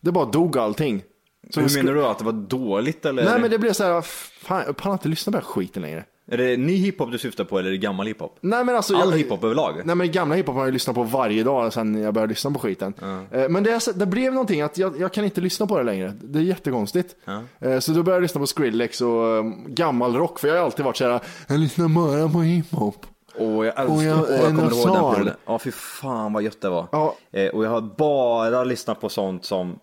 Det 0.00 0.12
bara 0.12 0.24
dog 0.24 0.58
allting. 0.58 1.02
Så 1.50 1.60
Hur 1.60 1.76
menar 1.76 1.94
du 1.94 2.06
att 2.06 2.18
det 2.18 2.24
var 2.24 2.32
dåligt 2.32 3.04
eller? 3.04 3.24
Nej 3.24 3.40
men 3.40 3.50
det 3.50 3.58
blev 3.58 3.72
så 3.72 3.84
här, 3.84 4.02
fan 4.02 4.62
jag 4.66 4.76
pallar 4.76 4.92
inte 4.92 5.08
lyssna 5.08 5.32
på 5.32 5.38
den 5.38 5.44
här 5.44 5.52
skiten 5.52 5.82
längre. 5.82 6.04
Är 6.32 6.36
det 6.36 6.56
ny 6.56 6.76
hiphop 6.76 7.12
du 7.12 7.18
syftar 7.18 7.44
på 7.44 7.58
eller 7.58 7.68
är 7.68 7.72
det 7.72 7.78
gammal 7.78 8.06
hiphop? 8.06 8.38
Nej 8.40 8.64
men 8.64 8.76
alltså. 8.76 8.96
All 8.96 9.10
jag, 9.10 9.16
hiphop 9.18 9.44
överlag? 9.44 9.74
Nej 9.84 9.96
men 9.96 10.12
gamla 10.12 10.34
hiphop 10.34 10.54
har 10.54 10.64
jag 10.64 10.72
lyssnat 10.72 10.96
på 10.96 11.02
varje 11.02 11.42
dag 11.44 11.72
sen 11.72 12.02
jag 12.02 12.14
började 12.14 12.30
lyssna 12.30 12.50
på 12.50 12.58
skiten. 12.58 12.94
Eh, 13.30 13.48
Men 13.48 13.62
det, 13.62 13.80
det 13.98 14.06
blev 14.06 14.32
någonting 14.32 14.60
att 14.62 14.78
jag, 14.78 15.00
jag 15.00 15.12
kan 15.12 15.24
inte 15.24 15.40
lyssna 15.40 15.66
på 15.66 15.78
det 15.78 15.84
längre. 15.84 16.12
Det 16.22 16.38
är 16.38 16.42
jättekonstigt. 16.42 17.16
Eh, 17.60 17.78
Så 17.78 17.92
då 17.92 18.02
började 18.02 18.16
jag 18.16 18.22
lyssna 18.22 18.40
på 18.40 18.46
Skrillex 18.46 19.00
och 19.00 19.24
um, 19.38 19.74
gammal 19.74 20.16
rock. 20.16 20.38
För 20.38 20.48
jag 20.48 20.56
har 20.56 20.64
alltid 20.64 20.84
varit 20.84 20.96
så 20.96 21.04
här, 21.04 21.20
jag 21.48 21.58
lyssnar 21.60 21.88
bara 21.88 22.28
på 22.28 22.38
hiphop. 22.40 23.06
Och 23.38 23.66
jag 23.66 23.66
älskar, 23.66 23.84
Och 23.86 24.02
jag- 24.02 24.18
och 24.22 24.30
jag, 24.30 24.40
kommer 24.46 24.62
ihåg 24.62 24.94
den 24.94 25.14
perioden. 25.14 25.34
Ja 25.46 25.58
fy 25.58 25.70
fan 25.70 26.32
vad 26.32 26.42
gött 26.42 26.60
det 26.60 26.68
var. 26.68 26.86
Ja. 26.92 27.14
Eh, 27.32 27.48
och 27.48 27.64
jag 27.64 27.70
har 27.70 27.80
bara 27.80 28.64
lyssnat 28.64 29.00
på 29.00 29.08
sånt 29.08 29.44
som 29.44 29.78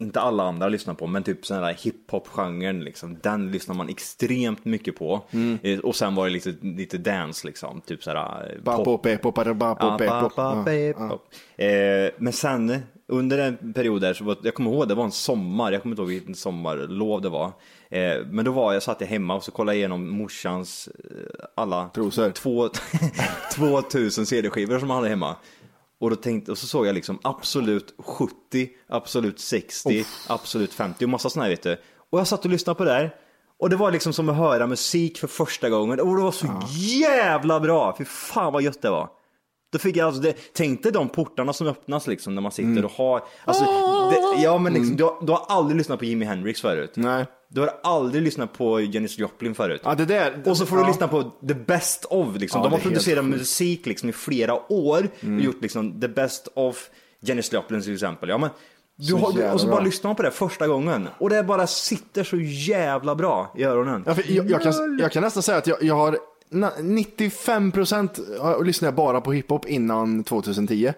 inte 0.00 0.20
alla 0.20 0.42
andra 0.42 0.68
lyssnar 0.68 0.94
på, 0.94 1.06
men 1.06 1.22
typ 1.22 1.46
sån 1.46 1.56
här 1.56 1.74
hiphop-genren 1.74 2.84
liksom. 2.84 3.18
Den 3.22 3.52
lyssnar 3.52 3.74
man 3.74 3.88
extremt 3.88 4.64
mycket 4.64 4.96
på. 4.96 5.22
Mm. 5.30 5.58
Eh, 5.62 5.78
och 5.78 5.96
sen 5.96 6.14
var 6.14 6.24
det 6.24 6.30
lite, 6.30 6.54
lite 6.62 6.98
dance 6.98 7.46
liksom, 7.46 7.80
typ 7.80 8.02
såhär 8.02 8.52
eh, 8.56 8.62
Ba, 8.62 8.76
pop. 11.08 11.24
Eh, 11.56 12.12
men 12.18 12.32
sen 12.32 12.82
under 13.06 13.38
en 13.38 13.72
period 13.72 14.00
där 14.00 14.14
så 14.14 14.24
var, 14.24 14.36
jag 14.42 14.54
kommer 14.54 14.70
ihåg 14.70 14.88
det 14.88 14.94
var 14.94 15.04
en 15.04 15.12
sommar, 15.12 15.72
jag 15.72 15.82
kommer 15.82 15.92
inte 15.92 16.02
ihåg 16.02 16.08
vilken 16.08 16.34
sommarlov 16.34 17.22
det 17.22 17.28
var. 17.28 17.52
Eh, 17.88 18.26
men 18.30 18.44
då 18.44 18.52
var 18.52 18.72
jag, 18.72 18.82
satt 18.82 19.00
jag 19.00 19.08
hemma 19.08 19.34
och 19.34 19.44
så 19.44 19.50
kollade 19.50 19.76
jag 19.76 19.78
igenom 19.78 20.08
morsans 20.08 20.88
eh, 20.88 21.44
alla 21.54 21.88
Trosor. 21.94 22.30
två, 22.30 22.68
2000 23.54 24.26
CD-skivor 24.26 24.78
som 24.78 24.90
han 24.90 24.96
hade 24.96 25.08
hemma. 25.08 25.36
Och, 26.00 26.10
då 26.10 26.16
tänkte, 26.16 26.50
och 26.52 26.58
så 26.58 26.66
såg 26.66 26.86
jag 26.86 26.94
liksom 26.94 27.18
absolut 27.22 27.94
70, 27.98 28.68
absolut 28.88 29.40
60, 29.40 30.04
absolut 30.28 30.72
50 30.74 31.04
och 31.04 31.10
massa 31.10 31.30
sådana 31.30 31.44
här 31.44 31.50
vet 31.50 31.62
du. 31.62 31.76
Och 32.10 32.18
jag 32.20 32.26
satt 32.26 32.44
och 32.44 32.50
lyssnade 32.50 32.76
på 32.78 32.84
det 32.84 32.90
där. 32.90 33.14
Och 33.58 33.70
det 33.70 33.76
var 33.76 33.90
liksom 33.90 34.12
som 34.12 34.28
att 34.28 34.36
höra 34.36 34.66
musik 34.66 35.18
för 35.18 35.26
första 35.26 35.68
gången. 35.70 36.00
Och 36.00 36.16
det 36.16 36.22
var 36.22 36.32
så 36.32 36.46
jävla 36.78 37.60
bra! 37.60 37.94
Fy 37.98 38.04
fan 38.04 38.52
vad 38.52 38.62
gött 38.62 38.82
det 38.82 38.90
var. 38.90 39.08
Då 39.72 39.78
fick 39.78 39.96
jag 39.96 40.06
alltså, 40.06 40.22
det, 40.22 40.34
tänk 40.52 40.82
dig 40.82 40.92
de 40.92 41.08
portarna 41.08 41.52
som 41.52 41.66
öppnas 41.66 42.06
liksom 42.06 42.34
när 42.34 42.42
man 42.42 42.52
sitter 42.52 42.70
Mm. 42.70 42.84
och 42.84 42.90
har, 42.90 43.22
alltså, 43.44 43.64
det, 44.10 44.42
ja 44.42 44.58
men 44.58 44.72
liksom, 44.72 44.96
du, 44.96 45.04
har, 45.04 45.26
du 45.26 45.32
har 45.32 45.44
aldrig 45.48 45.76
lyssnat 45.76 45.98
på 45.98 46.04
Jimi 46.04 46.24
Hendrix 46.24 46.60
förut. 46.60 46.92
Nej. 46.94 47.26
Du 47.52 47.60
har 47.60 47.70
aldrig 47.82 48.22
lyssnat 48.22 48.52
på 48.52 48.80
Janis 48.80 49.18
Joplin 49.18 49.54
förut. 49.54 49.80
Ja, 49.84 49.94
det 49.94 50.04
där. 50.04 50.42
Och 50.44 50.56
så 50.56 50.66
får 50.66 50.76
du 50.76 50.82
ja. 50.82 50.88
lyssna 50.88 51.08
på 51.08 51.22
the 51.22 51.54
best 51.54 52.04
of. 52.04 52.36
Liksom. 52.36 52.58
Ja, 52.58 52.64
De 52.64 52.72
har 52.72 52.78
det 52.78 52.82
producerat 52.84 53.24
musik 53.24 53.86
liksom, 53.86 54.08
i 54.08 54.12
flera 54.12 54.72
år 54.72 55.08
och 55.20 55.40
gjort 55.40 55.62
liksom, 55.62 56.00
the 56.00 56.08
best 56.08 56.48
of 56.54 56.90
Janis 57.20 57.52
Joplin 57.52 57.82
till 57.82 57.94
exempel. 57.94 58.28
Ja, 58.28 58.38
men, 58.38 58.50
du 58.96 59.14
har, 59.14 59.52
och 59.54 59.60
så 59.60 59.66
bara 59.66 59.80
lyssnar 59.80 60.08
man 60.08 60.16
på 60.16 60.22
det 60.22 60.30
första 60.30 60.66
gången 60.66 61.08
och 61.18 61.30
det 61.30 61.42
bara 61.42 61.66
sitter 61.66 62.24
så 62.24 62.36
jävla 62.40 63.14
bra 63.14 63.54
i 63.56 63.64
öronen. 63.64 64.04
Ja, 64.06 64.14
för 64.14 64.32
jag, 64.32 64.50
jag, 64.50 64.62
kan, 64.62 64.98
jag 65.00 65.12
kan 65.12 65.22
nästan 65.22 65.42
säga 65.42 65.58
att 65.58 65.66
jag, 65.66 65.82
jag 65.82 65.94
har 65.94 66.18
na- 66.50 66.78
95% 66.78 68.64
lyssnar 68.64 68.86
jag 68.86 68.94
bara 68.94 69.20
på 69.20 69.32
hiphop 69.32 69.66
innan 69.66 70.24
2010. 70.24 70.92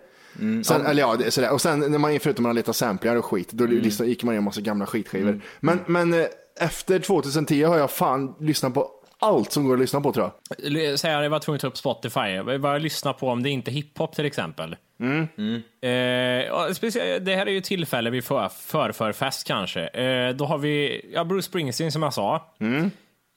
Sen, 0.64 0.86
eller 0.86 1.02
ja, 1.02 1.16
det 1.16 1.24
är 1.24 1.30
sådär. 1.30 1.52
Och 1.52 1.60
sen 1.60 1.80
när 1.80 1.98
man, 1.98 2.20
förutom 2.20 2.42
när 2.42 2.48
man 2.48 2.56
letar 2.56 2.72
samplingar 2.72 3.16
och 3.16 3.24
skit, 3.24 3.52
då 3.52 3.66
lyssnar, 3.66 4.06
gick 4.06 4.24
man 4.24 4.32
igenom 4.34 4.44
massa 4.44 4.60
gamla 4.60 4.86
skitskivor. 4.86 5.40
Men, 5.60 5.80
men 5.86 6.14
eh, 6.14 6.26
efter 6.60 6.98
2010 6.98 7.62
har 7.62 7.78
jag 7.78 7.90
fan 7.90 8.34
lyssnat 8.40 8.74
på 8.74 8.90
allt 9.18 9.52
som 9.52 9.64
går 9.64 9.74
att 9.74 9.80
lyssna 9.80 10.00
på 10.00 10.12
tror 10.12 10.30
jag. 10.56 10.98
Säg 11.00 11.14
att 11.14 11.22
jag 11.22 11.30
var 11.30 11.38
tvungen 11.38 11.56
att 11.56 11.60
ta 11.60 11.66
upp 11.66 11.76
Spotify. 11.76 12.40
Vad 12.58 12.74
jag 12.74 12.82
lyssnar 12.82 13.12
på 13.12 13.28
om 13.28 13.42
det 13.42 13.50
inte 13.50 13.70
är 13.70 13.72
hiphop 13.72 14.14
till 14.14 14.24
exempel. 14.24 14.76
Eh, 15.80 16.52
och 16.52 16.76
speciellt, 16.76 17.24
det 17.24 17.36
här 17.36 17.46
är 17.46 17.50
ju 17.50 17.60
tillfälle 17.60 18.10
vid 18.10 18.24
för, 18.24 18.48
förförfest 18.48 19.46
kanske. 19.46 19.86
Eh, 19.86 20.34
då 20.34 20.44
har 20.44 20.58
vi 20.58 21.06
ja, 21.14 21.24
Bruce 21.24 21.46
Springsteen 21.46 21.92
som 21.92 22.02
jag 22.02 22.14
sa. 22.14 22.54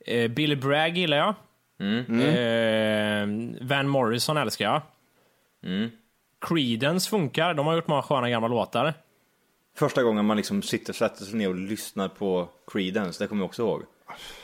Eh, 0.06 0.28
Billy 0.28 0.56
Bragg 0.56 0.98
gillar 0.98 1.18
jag. 1.18 1.34
Eh, 2.22 3.28
Van 3.62 3.88
Morrison 3.88 4.38
älskar 4.38 4.66
jag. 4.66 4.82
Creedence 6.48 7.10
funkar, 7.10 7.54
de 7.54 7.66
har 7.68 7.76
gjort 7.76 7.88
många 7.88 8.02
sköna 8.02 8.30
gamla 8.30 8.48
låtar. 8.48 8.94
Första 9.76 10.04
gången 10.04 10.26
man 10.26 10.38
liksom 10.38 10.62
sitter 10.62 10.94
sätter 10.94 11.26
sig 11.26 11.36
ner 11.36 11.50
och 11.50 11.56
lyssnar 11.56 12.08
på 12.08 12.48
Creedence, 12.72 13.24
det 13.24 13.28
kommer 13.28 13.42
jag 13.42 13.46
också 13.50 13.62
ihåg. 13.62 13.84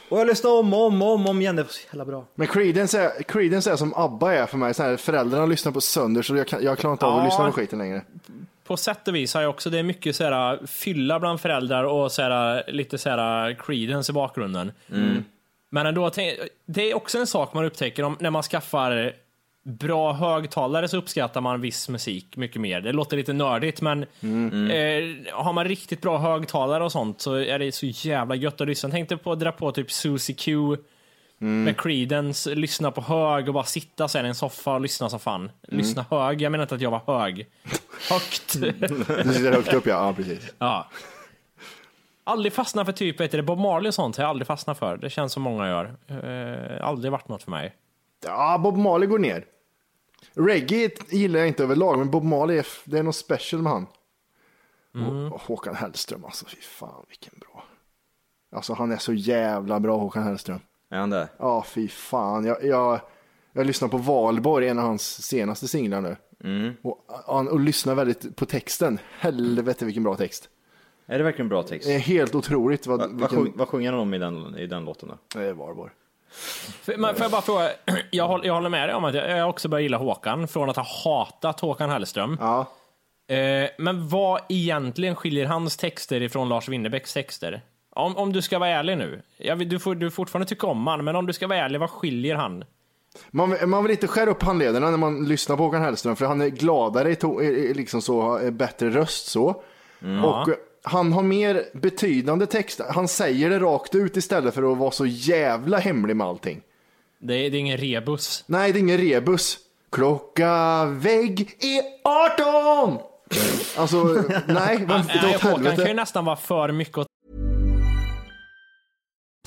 Och 0.10 0.20
jag 0.20 0.28
lyssnade 0.28 0.56
om 0.56 0.74
och 0.74 0.86
om 0.86 1.02
och 1.02 1.14
om, 1.14 1.28
om 1.28 1.42
igen, 1.42 1.56
det 1.56 1.64
var 1.64 1.70
så 1.70 1.82
jävla 1.88 2.06
bra. 2.06 2.26
Men 2.36 2.48
Creedence 2.48 3.00
är, 3.02 3.24
Creedence 3.24 3.72
är 3.72 3.76
som 3.76 3.94
ABBA 3.94 4.34
är 4.34 4.46
för 4.46 4.58
mig. 4.58 4.74
Så 4.74 4.84
här, 4.84 4.98
föräldrarna 4.98 5.46
lyssnar 5.46 5.72
på 5.72 5.82
sönder 5.82 6.22
så 6.22 6.36
jag, 6.36 6.48
kan, 6.48 6.64
jag 6.64 6.78
klarar 6.78 6.94
inte 6.94 7.06
av 7.06 7.14
att 7.14 7.20
Ja. 7.20 7.26
lyssna 7.26 7.46
på 7.46 7.52
skiten 7.52 7.80
längre. 7.80 8.02
På 8.64 8.78
sätt 8.78 9.08
och 9.08 9.16
vis 9.16 9.34
har 9.34 9.42
jag 9.42 9.50
också, 9.50 9.70
det 9.70 9.80
är 9.80 9.84
mycket 9.84 10.16
så 10.16 10.24
här, 10.24 10.60
fylla 10.68 11.20
bland 11.20 11.42
föräldrar 11.42 11.84
och 11.84 12.12
så 12.12 12.22
här, 12.22 12.64
lite 12.72 12.98
så 12.98 13.10
här, 13.10 13.54
Creedence 13.60 14.12
i 14.12 14.14
bakgrunden. 14.14 14.72
Men 15.70 15.86
ändå, 15.86 16.12
det 16.66 16.92
är 16.92 16.96
också 16.96 17.18
en 17.18 17.28
sak 17.28 17.54
man 17.54 17.66
upptäcker 17.66 18.04
om, 18.04 18.18
när 18.20 18.30
man 18.30 18.44
skaffar 18.44 19.14
bra 19.64 20.14
högtalare 20.14 20.88
så 20.88 20.98
uppskattar 20.98 21.42
man 21.42 21.62
viss 21.62 21.90
musik 21.90 22.38
mycket 22.38 22.62
mer. 22.62 22.82
Det 22.82 22.92
låter 22.92 23.18
lite 23.18 23.34
nördigt, 23.34 23.82
men 23.82 24.06
Eh, 24.72 25.34
har 25.34 25.54
man 25.54 25.66
riktigt 25.66 26.02
bra 26.02 26.18
högtalare 26.18 26.84
och 26.84 26.92
sånt 26.92 27.22
så 27.22 27.36
är 27.36 27.60
det 27.60 27.72
så 27.72 27.86
jävla 27.86 28.36
gött 28.36 28.62
att 28.62 28.68
lyssna. 28.68 28.88
Jag 28.90 28.94
tänkte 28.94 29.18
på 29.18 29.32
att 29.32 29.40
dra 29.40 29.52
på 29.52 29.72
typ 29.72 29.92
Susie 29.92 30.36
Q 30.36 30.78
med 31.38 31.78
Creedence, 31.78 32.56
lyssna 32.56 32.92
på 32.92 33.02
hög 33.02 33.48
och 33.48 33.54
bara 33.54 33.64
sitta 33.64 34.08
sen 34.08 34.26
i 34.26 34.30
en 34.30 34.36
soffa 34.36 34.74
och 34.74 34.82
lyssna 34.82 35.10
som 35.10 35.20
fan. 35.20 35.52
Lyssna 35.68 36.06
hög, 36.10 36.42
jag 36.42 36.52
menar 36.52 36.64
inte 36.64 36.76
att 36.76 36.82
jag 36.82 36.92
var 36.92 37.20
hög. 37.20 37.48
Högt. 38.10 38.54
Du 38.62 39.34
sitter 39.34 39.52
högt 39.52 39.74
upp 39.74 39.86
ja, 39.86 40.08
ja 40.08 40.14
precis. 40.14 40.54
ja. 40.60 40.90
Aldrig 42.24 42.54
fastnat 42.54 42.86
för 42.86 42.94
typ, 42.94 43.20
vet 43.20 43.32
du, 43.32 43.42
Bob 43.42 43.60
Marley 43.60 43.88
och 43.88 43.94
sånt 43.94 44.18
har 44.18 44.24
jag 44.24 44.30
aldrig 44.30 44.48
fastnat 44.48 44.80
för. 44.80 44.98
Det 44.98 45.10
känns 45.10 45.34
som 45.34 45.44
många 45.44 45.68
gör. 45.68 45.96
Eh, 46.08 46.88
aldrig 46.88 47.12
varit 47.12 47.28
något 47.28 47.44
för 47.44 47.52
mig. 47.52 47.76
Ja, 48.26 48.58
Bob 48.58 48.78
Marley 48.78 49.08
går 49.10 49.20
ner. 49.20 49.46
Reggae 50.34 50.90
gillar 51.10 51.40
jag 51.40 51.48
inte 51.48 51.64
överlag, 51.64 51.98
men 52.00 52.10
Bob 52.12 52.24
Marley, 52.24 52.58
är- 52.58 52.68
det 52.86 52.98
är 53.00 53.04
något 53.04 53.16
special 53.16 53.62
med 53.62 53.72
han. 53.72 53.88
Och, 54.94 55.34
och 55.34 55.42
Håkan 55.42 55.76
Hellström, 55.76 56.26
alltså 56.26 56.46
fy 56.46 56.58
fan 56.62 57.06
vilken 57.10 57.34
bra. 57.40 57.64
Alltså 58.52 58.74
han 58.74 58.92
är 58.92 58.98
så 58.98 59.14
jävla 59.14 59.80
bra 59.80 59.98
Håkan 59.98 60.24
Hellström. 60.24 60.60
Är 60.90 60.98
han 61.00 61.10
det? 61.10 61.30
Ja, 61.40 61.64
fy 61.68 61.88
fan. 61.88 62.46
Jag, 62.46 62.64
jag, 62.64 63.00
jag 63.54 63.66
lyssnar 63.66 63.88
på 63.88 63.98
Valborg, 63.98 64.68
en 64.68 64.80
av 64.80 64.86
hans 64.86 65.22
senaste 65.28 65.68
singlar 65.68 66.02
nu. 66.02 66.16
Och, 66.82 67.06
han- 67.28 67.48
och 67.48 67.60
lyssnar 67.60 67.96
väldigt 67.96 68.36
på 68.36 68.46
texten. 68.46 69.00
Helvete 69.20 69.86
vilken 69.86 70.04
bra 70.04 70.16
text. 70.16 70.50
Är 71.06 71.18
det 71.18 71.24
verkligen 71.24 71.50
bra 71.50 71.64
text? 71.64 71.88
Det 71.88 71.94
är 71.94 72.00
helt 72.00 72.36
otroligt. 72.36 72.88
Vad, 72.88 73.00
Va, 73.00 73.08
vad, 73.08 73.20
vilken... 73.20 73.38
sjung, 73.38 73.54
vad 73.56 73.68
sjunger 73.68 73.92
han 73.92 74.02
om 74.02 74.14
i 74.14 74.18
den, 74.18 74.58
i 74.58 74.68
den 74.68 74.86
låten 74.86 75.10
då? 75.10 75.18
Det 75.40 75.46
är 75.48 75.54
Valborg. 75.54 75.92
Men 76.98 77.16
får 77.16 77.22
jag 77.24 77.32
bara 77.32 77.42
fråga, 77.42 77.70
jag 78.12 78.28
håller, 78.28 78.46
jag 78.46 78.54
håller 78.54 78.70
med 78.70 78.90
dig 78.90 78.96
om 78.96 79.06
att 79.06 79.16
jag, 79.16 79.30
jag 79.38 79.50
också 79.50 79.68
börjar 79.70 79.84
gilla 79.84 79.98
Håkan, 79.98 80.48
från 80.48 80.70
att 80.70 80.76
ha 80.76 80.86
hatat 81.06 81.60
Håkan 81.60 81.90
Hellström. 81.90 82.38
Ja. 82.40 82.60
Eh, 83.36 83.70
men 83.78 84.08
vad 84.08 84.42
egentligen 84.50 85.16
skiljer 85.16 85.46
hans 85.46 85.78
texter 85.78 86.22
ifrån 86.22 86.50
Lars 86.50 86.70
Winnerbäcks 86.70 87.14
texter? 87.14 87.62
Om, 87.96 88.18
om 88.18 88.34
du 88.34 88.42
ska 88.42 88.60
vara 88.60 88.70
ärlig 88.70 88.98
nu. 88.98 89.22
Jag 89.38 89.68
du 89.68 89.80
får 89.80 89.96
du 89.96 90.12
får 90.12 90.16
fortfarande 90.16 90.48
tycka 90.50 90.68
om 90.68 90.88
han, 90.88 91.06
men 91.06 91.16
om 91.16 91.26
du 91.26 91.34
ska 91.34 91.48
vara 91.48 91.60
ärlig, 91.60 91.80
vad 91.80 91.90
skiljer 91.90 92.36
han? 92.36 92.64
Man, 93.32 93.70
man 93.70 93.84
vill 93.84 93.92
inte 93.92 94.08
skära 94.08 94.30
upp 94.30 94.44
handlederna 94.44 94.90
när 94.90 94.98
man 94.98 95.26
lyssnar 95.26 95.58
på 95.58 95.64
Håkan 95.64 95.82
Hellström 95.82 96.16
för 96.16 96.26
han 96.26 96.42
är 96.42 96.48
gladare, 96.48 97.10
i 97.12 97.14
to- 97.16 97.74
liksom 97.74 98.02
så, 98.02 98.40
bättre 98.52 98.90
röst 98.90 99.28
så. 99.28 99.64
Och 100.24 100.50
eh, 100.50 100.56
han 100.84 101.14
har 101.14 101.24
mer 101.24 101.66
betydande 101.74 102.46
text. 102.46 102.82
Han 102.90 103.08
säger 103.08 103.50
det 103.50 103.60
rakt 103.60 103.96
ut 103.96 104.18
istället 104.18 104.54
för 104.54 104.72
att 104.72 104.78
vara 104.78 104.92
så 104.92 105.06
jävla 105.06 105.78
hemlig 105.78 106.16
med 106.16 106.28
allting. 106.28 106.62
Det 107.20 107.34
är, 107.34 107.50
det 107.52 107.58
är 107.58 107.60
ingen 107.60 107.78
rebus. 107.78 108.44
Nej, 108.48 108.72
det 108.72 108.80
är 108.80 108.82
ingen 108.82 108.98
rebus. 108.98 109.58
Klocka 109.92 110.86
vägg 110.86 111.58
är 111.60 111.84
18! 112.04 113.00
Alltså, 113.78 114.04
nej, 114.48 114.78
dra 114.78 114.98
Nej, 114.98 115.36
åt 115.36 115.42
Håkan 115.42 115.42
kan 115.42 115.64
ju 115.64 115.70
helvete. 115.70 115.94
nästan 115.94 116.26
vara 116.26 116.36
för 116.36 116.72
mycket 116.72 116.98
åt 116.98 117.08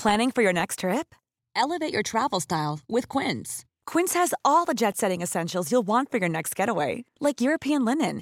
Planning 0.01 0.31
for 0.31 0.43
your 0.43 0.53
next 0.53 0.79
trip? 0.79 1.07
Elevate 1.55 1.93
your 1.93 2.03
travel 2.03 2.41
style 2.41 2.79
with 2.87 3.07
Quince. 3.07 3.63
Quince 3.91 4.13
has 4.19 4.33
all 4.43 4.65
the 4.65 4.73
jet 4.73 4.97
setting 4.97 5.21
essentials 5.23 5.71
you'll 5.71 5.87
want 5.87 6.11
for 6.11 6.17
your 6.19 6.29
next 6.29 6.59
getaway, 6.59 7.03
like 7.19 7.41
European 7.41 7.85
linen, 7.85 8.21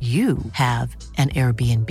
you 0.00 0.38
have 0.52 0.96
an 1.18 1.28
Airbnb. 1.30 1.90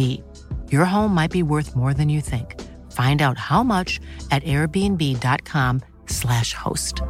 Your 0.72 0.86
home 0.86 1.14
might 1.14 1.32
be 1.32 1.44
worth 1.44 1.76
more 1.76 1.94
than 1.94 2.10
you 2.10 2.22
think. 2.22 2.56
Find 2.92 3.22
out 3.22 3.38
how 3.38 3.62
much 3.62 4.00
at 4.32 4.44
airbnb.com/slash 4.44 6.54
host. 6.54 7.04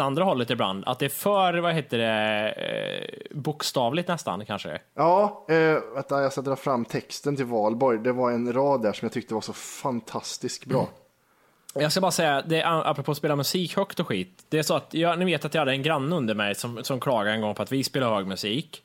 andra 0.00 0.24
hållet 0.24 0.50
ibland. 0.50 0.84
Att 0.86 0.98
det 0.98 1.04
är 1.04 1.08
för, 1.08 1.58
vad 1.58 1.74
heter 1.74 1.98
det, 1.98 2.50
eh, 2.50 3.36
bokstavligt 3.36 4.08
nästan 4.08 4.46
kanske. 4.46 4.80
Ja, 4.94 5.46
eh, 5.48 5.78
vänta, 5.94 6.22
jag 6.22 6.32
ska 6.32 6.40
dra 6.40 6.56
fram 6.56 6.84
texten 6.84 7.36
till 7.36 7.44
Valborg. 7.44 7.98
Det 7.98 8.12
var 8.12 8.30
en 8.30 8.52
rad 8.52 8.82
där 8.82 8.92
som 8.92 9.06
jag 9.06 9.12
tyckte 9.12 9.34
var 9.34 9.40
så 9.40 9.52
fantastiskt 9.52 10.64
bra. 10.64 10.88
Jag 11.74 11.92
ska 11.92 12.00
bara 12.00 12.10
säga, 12.10 12.42
det 12.42 12.60
är, 12.60 12.90
apropå 12.90 13.10
att 13.12 13.18
spela 13.18 13.36
musik 13.36 13.76
högt 13.76 14.00
och 14.00 14.06
skit. 14.08 14.44
Det 14.48 14.58
är 14.58 14.62
så 14.62 14.74
att, 14.74 14.94
jag, 14.94 15.18
ni 15.18 15.24
vet 15.24 15.44
att 15.44 15.54
jag 15.54 15.60
hade 15.60 15.72
en 15.72 15.82
granne 15.82 16.16
under 16.16 16.34
mig 16.34 16.54
som, 16.54 16.84
som 16.84 17.00
klagade 17.00 17.30
en 17.34 17.40
gång 17.40 17.54
på 17.54 17.62
att 17.62 17.72
vi 17.72 17.84
spelar 17.84 18.14
hög 18.14 18.26
musik. 18.26 18.82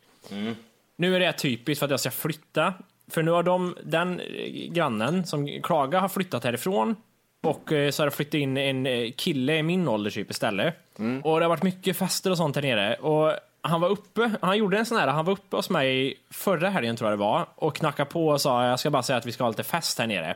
Nu 0.96 1.16
är 1.16 1.20
det 1.20 1.34
typiskt 1.34 1.80
för 1.80 1.86
att 1.86 1.92
jag 1.92 2.00
ska 2.00 2.12
flytta. 2.12 2.74
För 3.12 3.24
nu 3.24 3.32
har 3.32 3.44
de, 3.44 3.76
den 3.84 4.20
eh, 4.20 4.72
grannen 4.72 5.26
som 5.26 5.62
klagar 5.64 6.00
har 6.00 6.10
flyttat 6.10 6.44
härifrån. 6.44 6.96
Och 7.42 7.72
eh, 7.72 7.92
så 7.92 8.02
har 8.04 8.08
det 8.08 8.16
flyttat 8.16 8.34
in 8.34 8.58
en 8.58 8.86
eh, 8.86 9.12
kille 9.12 9.56
i 9.58 9.64
min 9.64 9.88
ålder 9.88 10.12
typ 10.12 10.32
istället. 10.32 10.76
Och 11.24 11.40
det 11.40 11.46
har 11.46 11.50
varit 11.50 11.64
mycket 11.64 11.98
fester 11.98 12.32
och 12.32 12.38
sånt 12.38 12.56
här 12.56 12.64
nere. 12.64 12.96
Och 12.96 13.34
han 13.62 13.82
var 13.82 13.90
uppe, 13.90 14.32
han 14.42 14.58
gjorde 14.58 14.78
en 14.78 14.86
sån 14.86 14.98
här, 14.98 15.08
han 15.08 15.26
var 15.26 15.34
uppe 15.34 15.56
hos 15.56 15.70
mig 15.70 16.18
förra 16.30 16.70
helgen 16.70 16.96
tror 16.96 17.10
jag 17.10 17.20
det 17.20 17.24
var. 17.24 17.46
Och 17.56 17.76
knackade 17.76 18.10
på 18.10 18.28
och 18.28 18.42
sa, 18.42 18.68
jag 18.68 18.80
ska 18.80 18.90
bara 18.90 19.04
säga 19.04 19.18
att 19.18 19.26
vi 19.26 19.32
ska 19.32 19.44
ha 19.44 19.50
lite 19.50 19.64
fest 19.64 20.00
här 20.00 20.08
nere. 20.08 20.36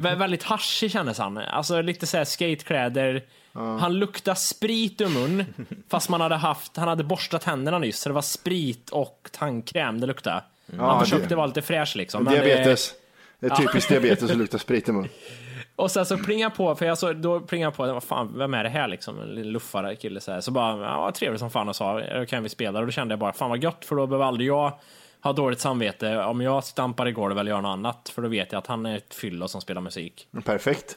Vä- 0.00 0.16
Väldigt 0.16 0.42
haschig 0.42 0.90
kändes 0.92 1.18
han. 1.18 1.38
Alltså 1.38 1.80
lite 1.82 2.06
såhär 2.06 2.24
skatekläder. 2.24 3.22
Han 3.52 3.94
luktade 3.98 4.36
sprit 4.36 5.00
ur 5.00 5.08
mun. 5.08 5.44
fast 5.90 6.08
man 6.08 6.20
hade 6.20 6.34
haft, 6.36 6.76
han 6.76 6.88
hade 6.88 7.04
borstat 7.04 7.42
tänderna 7.42 7.78
nyss. 7.78 8.00
Så 8.00 8.08
det 8.08 8.12
var 8.12 8.22
sprit 8.22 8.90
och 8.90 9.28
tandkräm 9.32 10.00
det 10.00 10.06
luktade. 10.06 10.42
Ja, 10.66 10.90
han 10.92 11.00
försökte 11.04 11.28
det- 11.28 11.36
vara 11.36 11.46
lite 11.46 11.62
fräsch 11.62 11.96
liksom. 11.96 12.26
eh, 12.26 12.32
Diabetes. 12.32 12.92
Det 13.40 13.46
är 13.46 13.56
typiskt 13.56 13.88
diabetes 13.90 14.30
att 14.30 14.36
lukta 14.36 14.58
sprit 14.58 14.88
i 14.88 14.92
mun. 14.92 15.08
och 15.76 15.90
sen 15.90 16.06
så 16.06 16.16
plingar 16.18 16.50
på, 16.50 16.74
för 16.74 16.86
jag 16.86 16.98
så, 16.98 17.12
då 17.12 17.40
plingar 17.40 17.70
på, 17.70 17.92
vad 17.92 18.02
fan, 18.04 18.32
vem 18.38 18.54
är 18.54 18.62
det 18.64 18.70
här 18.70 18.88
liksom? 18.88 19.20
En 19.20 19.28
liten 19.28 19.52
luffare 19.52 19.96
kille 19.96 20.20
så 20.20 20.32
här. 20.32 20.40
Så 20.40 20.50
bara, 20.50 20.80
ja 20.80 21.12
trevligt 21.14 21.40
som 21.40 21.50
fan 21.50 21.68
och 21.68 21.76
sa, 21.76 22.00
"Ja, 22.00 22.26
kan 22.26 22.42
vi 22.42 22.48
spela? 22.48 22.78
Och 22.78 22.86
då 22.86 22.92
kände 22.92 23.12
jag 23.12 23.18
bara, 23.18 23.32
fan 23.32 23.50
vad 23.50 23.62
gött, 23.62 23.84
för 23.84 23.96
då 23.96 24.06
behöver 24.06 24.24
aldrig 24.24 24.48
jag 24.48 24.72
ha 25.24 25.32
dåligt 25.32 25.60
samvete 25.60 26.18
om 26.18 26.40
jag 26.40 26.64
stampar 26.64 27.08
i 27.08 27.12
golvet 27.12 27.40
eller 27.40 27.50
gör 27.50 27.60
något 27.60 27.68
annat. 27.68 28.08
För 28.08 28.22
då 28.22 28.28
vet 28.28 28.52
jag 28.52 28.58
att 28.58 28.66
han 28.66 28.86
är 28.86 28.96
ett 28.96 29.14
fyllo 29.14 29.48
som 29.48 29.60
spelar 29.60 29.80
musik. 29.80 30.28
Perfekt. 30.44 30.96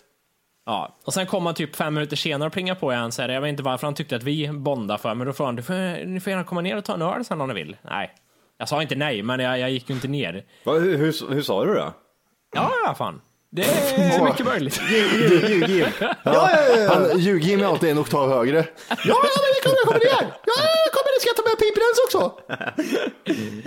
Ja, 0.65 0.95
och 1.05 1.13
sen 1.13 1.25
kom 1.25 1.45
han 1.45 1.55
typ 1.55 1.75
fem 1.75 1.93
minuter 1.93 2.15
senare 2.15 2.47
och 2.47 2.53
plingade 2.53 2.79
på 2.79 2.93
igen. 2.93 3.11
Så 3.11 3.21
här, 3.21 3.29
jag 3.29 3.41
vet 3.41 3.49
inte 3.49 3.63
varför 3.63 3.87
han 3.87 3.93
tyckte 3.93 4.15
att 4.15 4.23
vi 4.23 4.49
bondade 4.49 4.99
för, 4.99 5.15
men 5.15 5.27
då 5.27 5.33
frågade 5.33 5.47
han, 5.47 5.55
du 5.55 5.63
får, 5.63 6.05
ni 6.05 6.19
får 6.19 6.31
gärna 6.31 6.43
komma 6.43 6.61
ner 6.61 6.77
och 6.77 6.85
ta 6.85 6.93
en 6.93 7.01
öl 7.01 7.25
sen 7.25 7.41
om 7.41 7.47
ni 7.47 7.53
vill. 7.53 7.77
Nej. 7.81 8.11
Jag 8.57 8.69
sa 8.69 8.81
inte 8.81 8.95
nej, 8.95 9.23
men 9.23 9.39
jag, 9.39 9.59
jag 9.59 9.71
gick 9.71 9.89
ju 9.89 9.95
inte 9.95 10.07
ner. 10.07 10.45
Va, 10.63 10.73
hur, 10.73 10.97
hur, 10.97 11.33
hur 11.33 11.41
sa 11.41 11.65
du 11.65 11.73
då? 11.73 11.93
Ja, 12.55 12.71
ja, 12.85 12.95
fan. 12.97 13.21
Det 13.57 14.15
är 14.15 14.23
mycket 14.23 14.45
möjligt. 14.45 14.81
Ljug-Jim. 15.49 15.85
Ja, 15.99 16.15
ja, 16.23 16.49
ja. 16.77 16.93
Han- 16.93 17.19
Ljug-Jim 17.19 17.61
är 17.61 17.65
alltid 17.65 17.89
en 17.89 17.97
oktav 17.99 18.29
högre. 18.29 18.57
Ja, 18.57 18.95
ja, 19.05 19.15
men 19.23 19.51
vi 19.55 19.61
kommer, 19.63 19.85
kommer 19.85 19.99
ner. 19.99 20.31
Ja, 20.45 20.53
jag 20.85 20.93
kommer, 20.93 21.19
ska 21.19 21.29
jag 21.29 21.35
ta 21.35 21.43
med 21.49 21.59
piprens 21.59 21.99
också? 22.05 22.41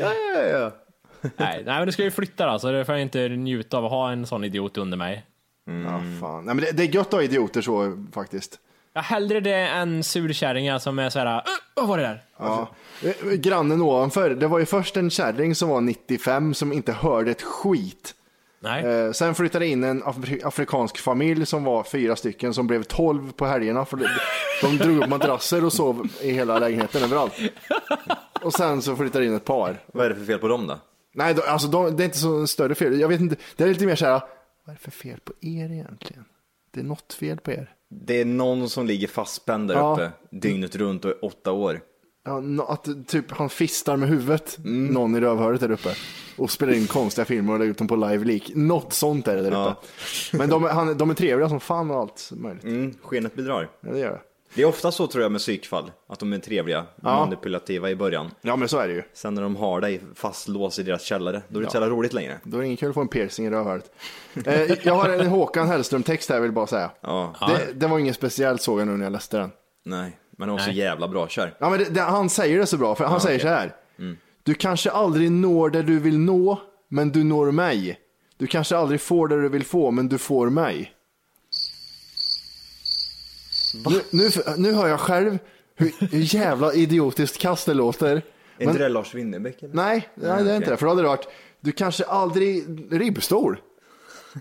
Ja, 0.02 0.12
ja, 0.34 0.58
ja. 0.58 0.72
nej, 1.36 1.62
nej, 1.66 1.78
men 1.78 1.86
du 1.86 1.92
ska 1.92 2.02
ju 2.02 2.10
flytta 2.10 2.52
då, 2.52 2.58
så 2.58 2.70
det 2.70 2.84
får 2.84 2.94
jag 2.94 3.02
inte 3.02 3.28
njuta 3.28 3.76
av 3.78 3.84
att 3.84 3.90
ha 3.90 4.10
en 4.12 4.26
sån 4.26 4.44
idiot 4.44 4.78
under 4.78 4.96
mig. 4.96 5.26
Ja, 5.66 6.02
fan. 6.20 6.44
Nej, 6.44 6.54
men 6.54 6.64
det, 6.64 6.72
det 6.72 6.82
är 6.82 6.94
gött 6.94 7.06
att 7.06 7.12
ha 7.12 7.22
idioter 7.22 7.60
så 7.62 8.04
faktiskt. 8.14 8.58
Ja, 8.94 9.00
hellre 9.00 9.40
det 9.40 9.54
än 9.54 10.04
surkärringar 10.04 10.78
som 10.78 10.98
är 10.98 11.10
såhär, 11.10 11.26
"Äh, 11.36 11.42
vad 11.74 11.88
var 11.88 11.96
det 11.98 12.02
där? 12.02 12.22
Ja. 12.38 12.68
Eh, 13.02 13.30
Grannen 13.32 13.80
ovanför, 13.80 14.30
det 14.30 14.46
var 14.46 14.58
ju 14.58 14.66
först 14.66 14.96
en 14.96 15.10
kärring 15.10 15.54
som 15.54 15.68
var 15.68 15.80
95 15.80 16.54
som 16.54 16.72
inte 16.72 16.92
hörde 16.92 17.30
ett 17.30 17.42
skit. 17.42 18.14
Nej. 18.62 18.84
Eh, 18.84 19.12
sen 19.12 19.34
flyttade 19.34 19.66
in 19.66 19.84
en 19.84 20.02
afri- 20.04 20.46
afrikansk 20.46 20.98
familj 20.98 21.46
som 21.46 21.64
var 21.64 21.82
fyra 21.84 22.16
stycken 22.16 22.54
som 22.54 22.66
blev 22.66 22.82
12 22.82 23.32
på 23.32 23.46
helgerna. 23.46 23.84
För 23.84 23.96
de, 23.96 24.06
de 24.62 24.76
drog 24.78 24.96
upp 25.02 25.08
madrasser 25.08 25.64
och 25.64 25.72
sov 25.72 26.08
i 26.22 26.30
hela 26.30 26.58
lägenheten 26.58 27.02
överallt. 27.02 27.32
Och 28.42 28.52
sen 28.52 28.82
så 28.82 28.96
flyttade 28.96 29.24
in 29.26 29.34
ett 29.34 29.44
par. 29.44 29.76
Vad 29.86 30.06
är 30.06 30.10
det 30.10 30.16
för 30.16 30.24
fel 30.24 30.38
på 30.38 30.48
dem 30.48 30.66
då? 30.66 30.78
Nej, 31.14 31.34
då, 31.34 31.42
alltså 31.42 31.68
de, 31.68 31.96
det 31.96 32.02
är 32.02 32.04
inte 32.04 32.18
så 32.18 32.46
större 32.46 32.74
fel. 32.74 33.00
Jag 33.00 33.08
vet 33.08 33.20
inte, 33.20 33.36
det 33.56 33.64
är 33.64 33.68
lite 33.68 33.86
mer 33.86 33.96
så 33.96 34.04
här, 34.06 34.12
vad 34.12 34.22
är 34.66 34.72
det 34.72 34.78
för 34.84 34.90
fel 34.90 35.20
på 35.24 35.32
er 35.40 35.72
egentligen? 35.72 36.24
Det 36.74 36.80
är 36.80 36.84
något 36.84 37.12
fel 37.12 37.36
på 37.40 37.50
er. 37.50 37.74
Det 37.90 38.20
är 38.20 38.24
någon 38.24 38.68
som 38.68 38.86
ligger 38.86 39.08
fastspänd 39.08 39.68
där 39.68 39.74
Ja. 39.74 39.92
uppe 39.94 40.10
dygnet 40.30 40.76
runt 40.76 41.04
och 41.04 41.10
i 41.10 41.14
åtta 41.22 41.52
år. 41.52 41.80
Ja, 42.24 42.42
att 42.68 42.88
typ 43.06 43.30
han 43.30 43.48
fistar 43.48 43.96
med 43.96 44.08
huvudet, 44.08 44.56
någon 44.64 45.14
i 45.16 45.20
rövhålet 45.20 45.60
där 45.60 45.70
uppe. 45.70 45.94
Och 46.36 46.50
spelar 46.50 46.72
in 46.72 46.86
konstiga 46.86 47.24
filmer 47.24 47.52
och 47.52 47.58
lägger 47.58 47.70
ut 47.70 47.78
dem 47.78 47.88
på 47.88 47.96
live 47.96 48.24
leak. 48.24 48.50
Något 48.54 48.92
sånt 48.92 49.28
är 49.28 49.36
det 49.36 49.42
där 49.42 49.50
Ja. 49.52 49.70
uppe. 49.70 50.36
Men 50.36 50.48
de, 50.50 50.64
är- 50.64 50.68
han, 50.68 50.98
de 50.98 51.10
är 51.10 51.14
trevliga 51.14 51.48
som 51.48 51.60
fan 51.60 51.90
och 51.90 51.96
allt 51.98 52.30
möjligt. 52.32 52.64
Mm, 52.64 52.94
skenet 53.02 53.34
bedrar. 53.34 53.68
Ja, 53.80 53.92
det 53.92 53.98
gör 53.98 54.10
det. 54.10 54.20
Det 54.54 54.62
är 54.62 54.66
ofta 54.66 54.92
så 54.92 55.06
tror 55.06 55.22
jag 55.22 55.32
med 55.32 55.40
psykfall, 55.40 55.90
att 56.08 56.18
de 56.18 56.32
är 56.32 56.38
trevliga, 56.38 56.86
Ja. 57.02 57.24
manipulativa 57.24 57.90
i 57.90 57.96
början. 57.96 58.30
Ja, 58.42 58.56
men 58.56 58.68
så 58.68 58.78
är 58.78 58.88
det 58.88 58.94
ju. 58.94 59.02
Sen 59.14 59.34
när 59.34 59.42
de 59.42 59.56
har 59.56 59.80
dig 59.80 60.00
fastlåst 60.14 60.78
i 60.78 60.82
deras 60.82 61.02
källare, 61.02 61.42
då 61.48 61.58
är 61.58 61.60
det 61.60 61.64
inte 61.64 61.70
så 61.72 61.76
jävla 61.80 61.94
roligt 61.96 62.12
längre. 62.12 62.38
Då 62.44 62.56
är 62.56 62.60
det 62.60 62.66
ingen 62.66 62.76
kul 62.76 62.88
att 62.88 62.94
få 62.94 63.00
en 63.00 63.08
piercing 63.08 63.46
i 63.46 63.50
rövhålet. 63.50 63.90
eh, 64.46 64.86
jag 64.86 64.94
har 64.94 65.08
en 65.08 65.26
Håkan 65.26 65.68
Hellström-text 65.68 66.28
här, 66.30 66.40
vill 66.40 66.48
jag 66.48 66.54
bara 66.54 66.66
säga. 66.66 66.90
Ja. 67.00 67.34
Det, 67.48 67.72
det 67.72 67.86
var 67.86 67.98
inget 67.98 68.16
speciellt 68.16 68.62
såg 68.62 68.80
jag 68.80 68.86
nu 68.88 68.96
när 68.96 69.04
jag 69.04 69.12
läste 69.12 69.38
den. 69.38 69.50
Nej, 69.84 70.18
men 70.40 70.48
de 70.48 70.52
var 70.52 70.58
så 70.58 70.66
Nej. 70.66 70.76
jävla 70.78 71.08
bra, 71.08 71.28
kör. 71.28 71.54
Ja, 71.58 71.70
men 71.70 71.78
det, 71.78 71.84
det, 71.84 72.00
han 72.00 72.30
säger 72.30 72.58
det 72.58 72.66
så 72.66 72.76
bra, 72.76 72.94
för 72.94 73.04
han 73.04 73.12
Ja, 73.12 73.20
säger 73.20 73.38
okej. 73.38 73.48
så 73.48 73.54
här. 73.54 73.76
Mm. 73.98 74.16
Du 74.42 74.54
kanske 74.54 74.90
aldrig 74.90 75.32
når 75.32 75.70
där 75.70 75.82
du 75.82 75.98
vill 75.98 76.18
nå, 76.18 76.60
men 76.88 77.10
du 77.10 77.24
når 77.24 77.50
mig. 77.50 77.98
Du 78.36 78.46
kanske 78.46 78.76
aldrig 78.76 79.00
får 79.00 79.28
där 79.28 79.36
du 79.36 79.48
vill 79.48 79.64
få, 79.64 79.90
men 79.90 80.08
du 80.08 80.18
får 80.18 80.50
mig. 80.50 80.92
Nu, 83.84 84.00
nu, 84.10 84.30
nu 84.56 84.72
hör 84.72 84.88
jag 84.88 85.00
själv 85.00 85.38
hur, 85.74 85.92
hur 86.10 86.34
jävla 86.34 86.72
idiotiskt 86.74 87.38
kast 87.38 87.66
det 87.66 87.74
låter. 87.74 88.22
Är 88.58 88.64
inte 88.64 88.78
det 88.78 88.88
Lars 88.88 89.14
Winnerbäck? 89.14 89.62
Eller? 89.62 89.74
Nej, 89.74 90.08
nej, 90.14 90.24
det 90.26 90.28
är 90.30 90.42
okej. 90.42 90.56
inte 90.56 90.70
det. 90.70 90.76
För 90.76 90.86
då 90.86 90.90
hade 90.90 91.02
det 91.02 91.08
varit, 91.08 91.28
du 91.60 91.72
kanske 91.72 92.04
aldrig 92.04 92.64
ribbstol, 92.90 93.60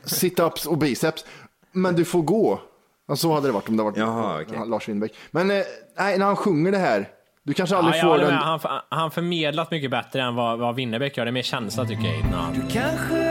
sit-ups 0.05 0.67
och 0.67 0.77
biceps, 0.77 1.25
men 1.71 1.95
du 1.95 2.05
får 2.05 2.21
gå. 2.21 2.61
Ja, 3.09 3.15
så 3.15 3.33
hade 3.33 3.47
det 3.47 3.51
varit 3.51 3.69
om 3.69 3.77
det 3.77 3.83
varit 3.83 3.97
Jaha, 3.97 4.43
ja, 4.53 4.63
Lars 4.65 4.89
Winnerbäck. 4.89 5.13
Men 5.31 5.51
eh, 5.51 5.57
nej, 5.97 6.17
när 6.17 6.25
han 6.25 6.35
sjunger 6.35 6.71
det 6.71 6.77
här, 6.77 7.07
du 7.43 7.53
kanske 7.53 7.75
aldrig 7.75 7.95
Ja, 7.95 8.01
får 8.01 8.17
den. 8.17 8.33
Han, 8.33 8.59
han 8.89 9.11
förmedlat 9.11 9.71
mycket 9.71 9.91
bättre 9.91 10.21
än 10.21 10.35
vad, 10.35 10.59
vad 10.59 10.75
Winnerbäck 10.75 11.17
gör. 11.17 11.25
Det 11.25 11.29
är 11.29 11.31
mer 11.33 11.41
känsla 11.41 11.85
tycker 11.85 12.03
jag. 12.03 12.31
namn. 12.31 12.63
Kanske 12.71 13.28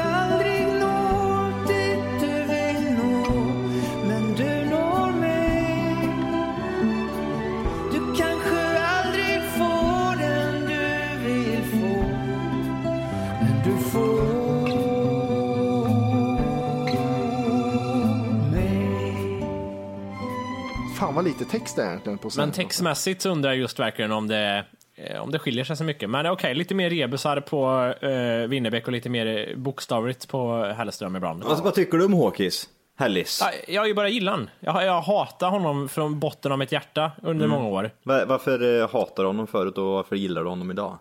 Fan 21.08 21.14
vad 21.14 21.24
lite 21.24 21.44
text 21.44 21.76
det 21.76 21.82
är 21.82 21.86
egentligen 21.86 22.18
på 22.18 22.30
Men 22.36 22.52
textmässigt 22.52 23.22
så 23.22 23.30
undrar 23.30 23.50
jag 23.50 23.58
just 23.58 23.78
verkligen 23.78 24.12
om 24.12 24.28
det, 24.28 24.64
eh, 24.96 25.20
om 25.22 25.30
det 25.30 25.38
skiljer 25.38 25.64
sig 25.64 25.76
så 25.76 25.84
mycket. 25.84 26.10
Men 26.10 26.26
okej, 26.26 26.54
lite 26.54 26.74
mer 26.74 26.90
rebusar 26.90 27.40
på 27.40 27.66
uh, 28.06 28.48
Winnerbäck 28.48 28.86
och 28.86 28.92
lite 28.92 29.08
mer 29.10 29.54
bokstavligt 29.56 30.28
på 30.28 30.64
Hellström 30.76 31.16
ibland. 31.16 31.44
Vad, 31.44 31.64
vad 31.64 31.74
tycker 31.74 31.98
du 31.98 32.04
om 32.04 32.12
Håkis? 32.12 32.68
Hellis? 32.98 33.40
Ja, 33.42 33.50
Jag 33.74 33.82
har 33.82 33.86
ju 33.86 33.94
bara 33.94 34.08
gillar 34.08 34.32
han. 34.32 34.50
Jag, 34.60 34.84
jag 34.84 35.00
hatar 35.00 35.50
honom 35.50 35.88
från 35.88 36.20
botten 36.20 36.52
av 36.52 36.58
mitt 36.58 36.72
hjärta 36.72 37.10
under 37.22 37.46
Mm. 37.46 37.58
många 37.58 37.68
år. 37.76 37.90
Va- 38.02 38.24
Varför 38.26 38.80
eh, 38.82 38.88
hatar 38.92 39.22
du 39.22 39.26
honom 39.28 39.46
förut 39.46 39.78
och 39.78 39.84
varför 39.86 40.16
gillar 40.16 40.42
du 40.42 40.48
honom 40.48 40.70
idag? 40.70 40.98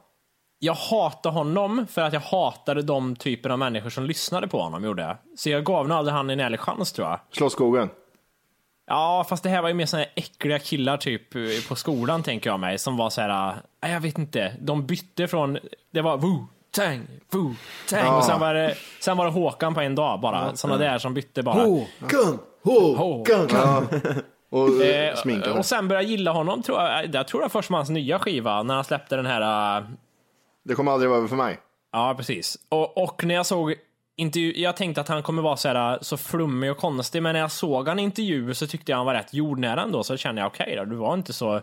Jag 0.59 0.73
hatar 0.73 1.31
honom 1.31 1.87
för 1.91 2.01
att 2.01 2.13
jag 2.13 2.19
hatade 2.19 2.81
de 2.81 3.15
typer 3.15 3.49
av 3.49 3.59
människor 3.59 3.89
som 3.89 4.03
lyssnade 4.05 4.47
på 4.47 4.59
honom, 4.61 4.83
gjorde 4.83 5.01
jag. 5.01 5.15
Så 5.37 5.49
jag 5.49 5.63
gav 5.63 5.87
nog 5.87 5.97
aldrig 5.97 6.15
han 6.15 6.29
en 6.29 6.39
ärlig 6.39 6.59
chans 6.59 6.91
tror 6.91 7.07
jag. 7.07 7.19
Slå 7.31 7.49
skogen. 7.49 7.89
Ja, 8.87 9.25
fast 9.29 9.43
det 9.43 9.49
här 9.49 9.61
var 9.61 9.69
ju 9.69 9.75
mer 9.75 9.85
såna 9.85 10.03
här 10.03 10.11
äckliga 10.15 10.59
killar 10.59 10.97
typ 10.97 11.35
eh, 11.35 11.41
på 11.69 11.75
skolan 11.75 12.23
tänker 12.23 12.49
jag 12.49 12.59
mig, 12.59 12.77
som 12.77 12.97
var 12.97 13.09
så 13.09 13.21
här, 13.21 13.55
äh, 13.85 13.91
jag 13.91 13.99
vet 13.99 14.17
inte, 14.17 14.53
de 14.59 14.85
bytte 14.85 15.27
från, 15.27 15.57
det 15.91 16.01
var 16.01 16.17
Wu 16.17 16.45
Tang, 16.71 17.07
Wu 17.31 17.53
Tang, 17.89 18.05
Ja. 18.05 18.17
och 18.17 18.23
sen 18.23 18.39
var, 18.39 18.53
det, 18.53 18.75
sen 18.99 19.17
var 19.17 19.25
det 19.25 19.31
Håkan 19.31 19.73
på 19.73 19.81
en 19.81 19.95
dag 19.95 20.19
bara, 20.19 20.55
såna 20.55 20.77
där 20.77 20.97
som 20.97 21.13
bytte 21.13 21.43
bara. 21.43 21.63
Håkan, 21.63 22.39
Håkan. 22.63 23.47
Ja. 23.53 23.83
Och 24.49 24.81
Eh, 24.85 25.15
sminkade. 25.15 25.59
och 25.59 25.65
sen 25.65 25.87
började 25.87 26.03
jag 26.03 26.11
gilla 26.11 26.31
honom, 26.31 26.61
tror 26.63 26.81
jag, 26.81 27.15
jag 27.15 27.27
tror 27.27 27.41
jag 27.41 27.51
först 27.51 27.69
med 27.69 27.77
hans 27.79 27.89
nya 27.89 28.19
skiva, 28.19 28.63
när 28.63 28.75
han 28.75 28.83
släppte 28.83 29.15
den 29.15 29.25
här... 29.25 29.77
eh, 29.77 29.83
Det 30.65 30.75
kommer 30.75 30.91
aldrig 30.91 31.09
vara 31.09 31.17
över 31.17 31.27
för 31.27 31.35
mig. 31.35 31.57
Ja, 31.91 32.13
precis. 32.17 32.57
Och, 32.69 33.03
och 33.03 33.23
när 33.23 33.35
jag 33.35 33.45
såg 33.45 33.75
intervju, 34.17 34.53
jag 34.55 34.75
tänkte 34.75 35.01
att 35.01 35.07
han 35.07 35.23
kommer 35.23 35.41
vara 35.41 35.57
så, 35.57 35.67
här, 35.67 35.99
så 36.01 36.17
flummig 36.17 36.71
och 36.71 36.77
konstig, 36.77 37.23
men 37.23 37.33
när 37.33 37.39
jag 37.39 37.51
såg 37.51 37.87
han 37.87 37.99
i 37.99 38.03
intervju 38.03 38.53
så 38.53 38.67
tyckte 38.67 38.91
jag 38.91 38.97
han 38.97 39.05
var 39.05 39.13
rätt 39.13 39.33
jordnära 39.33 39.81
ändå, 39.81 40.03
så 40.03 40.17
kände 40.17 40.41
jag 40.41 40.47
okej 40.47 40.75
då, 40.75 40.85
du 40.85 40.95
var 40.95 41.13
inte 41.13 41.33
så... 41.33 41.61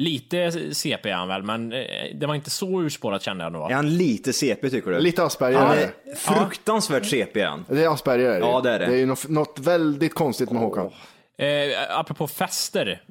Lite 0.00 0.74
CP 0.74 1.10
är 1.10 1.14
han 1.14 1.28
väl, 1.28 1.42
men 1.42 1.72
eh, 1.72 1.78
det 2.14 2.26
var 2.26 2.34
inte 2.34 2.50
så 2.50 2.82
urspårat 2.82 3.22
kände 3.22 3.44
jag 3.44 3.52
nog. 3.52 3.70
Är 3.70 3.74
han 3.74 3.96
lite 3.96 4.32
CP 4.32 4.70
tycker 4.70 4.90
du? 4.90 5.00
Lite 5.00 5.24
Asperger 5.24 5.58
Han 5.58 5.78
är 5.78 6.14
fruktansvärt 6.16 7.06
CP 7.06 7.40
är 7.40 7.46
han. 7.46 7.64
Det 7.68 7.84
är 7.84 7.94
Asperger 7.94 8.30
är 8.30 8.40
det. 8.40 8.46
Ja, 8.46 8.60
det 8.60 8.70
är 8.70 8.78
det. 8.78 8.86
Det 8.86 8.92
är 8.92 8.98
ju 8.98 9.06
något, 9.06 9.28
något 9.28 9.58
väldigt 9.58 10.14
konstigt 10.14 10.50
med 10.50 10.62
Håkan. 10.62 10.90
Eh, 11.38 11.98
apropå 11.98 12.26
fester. 12.26 13.02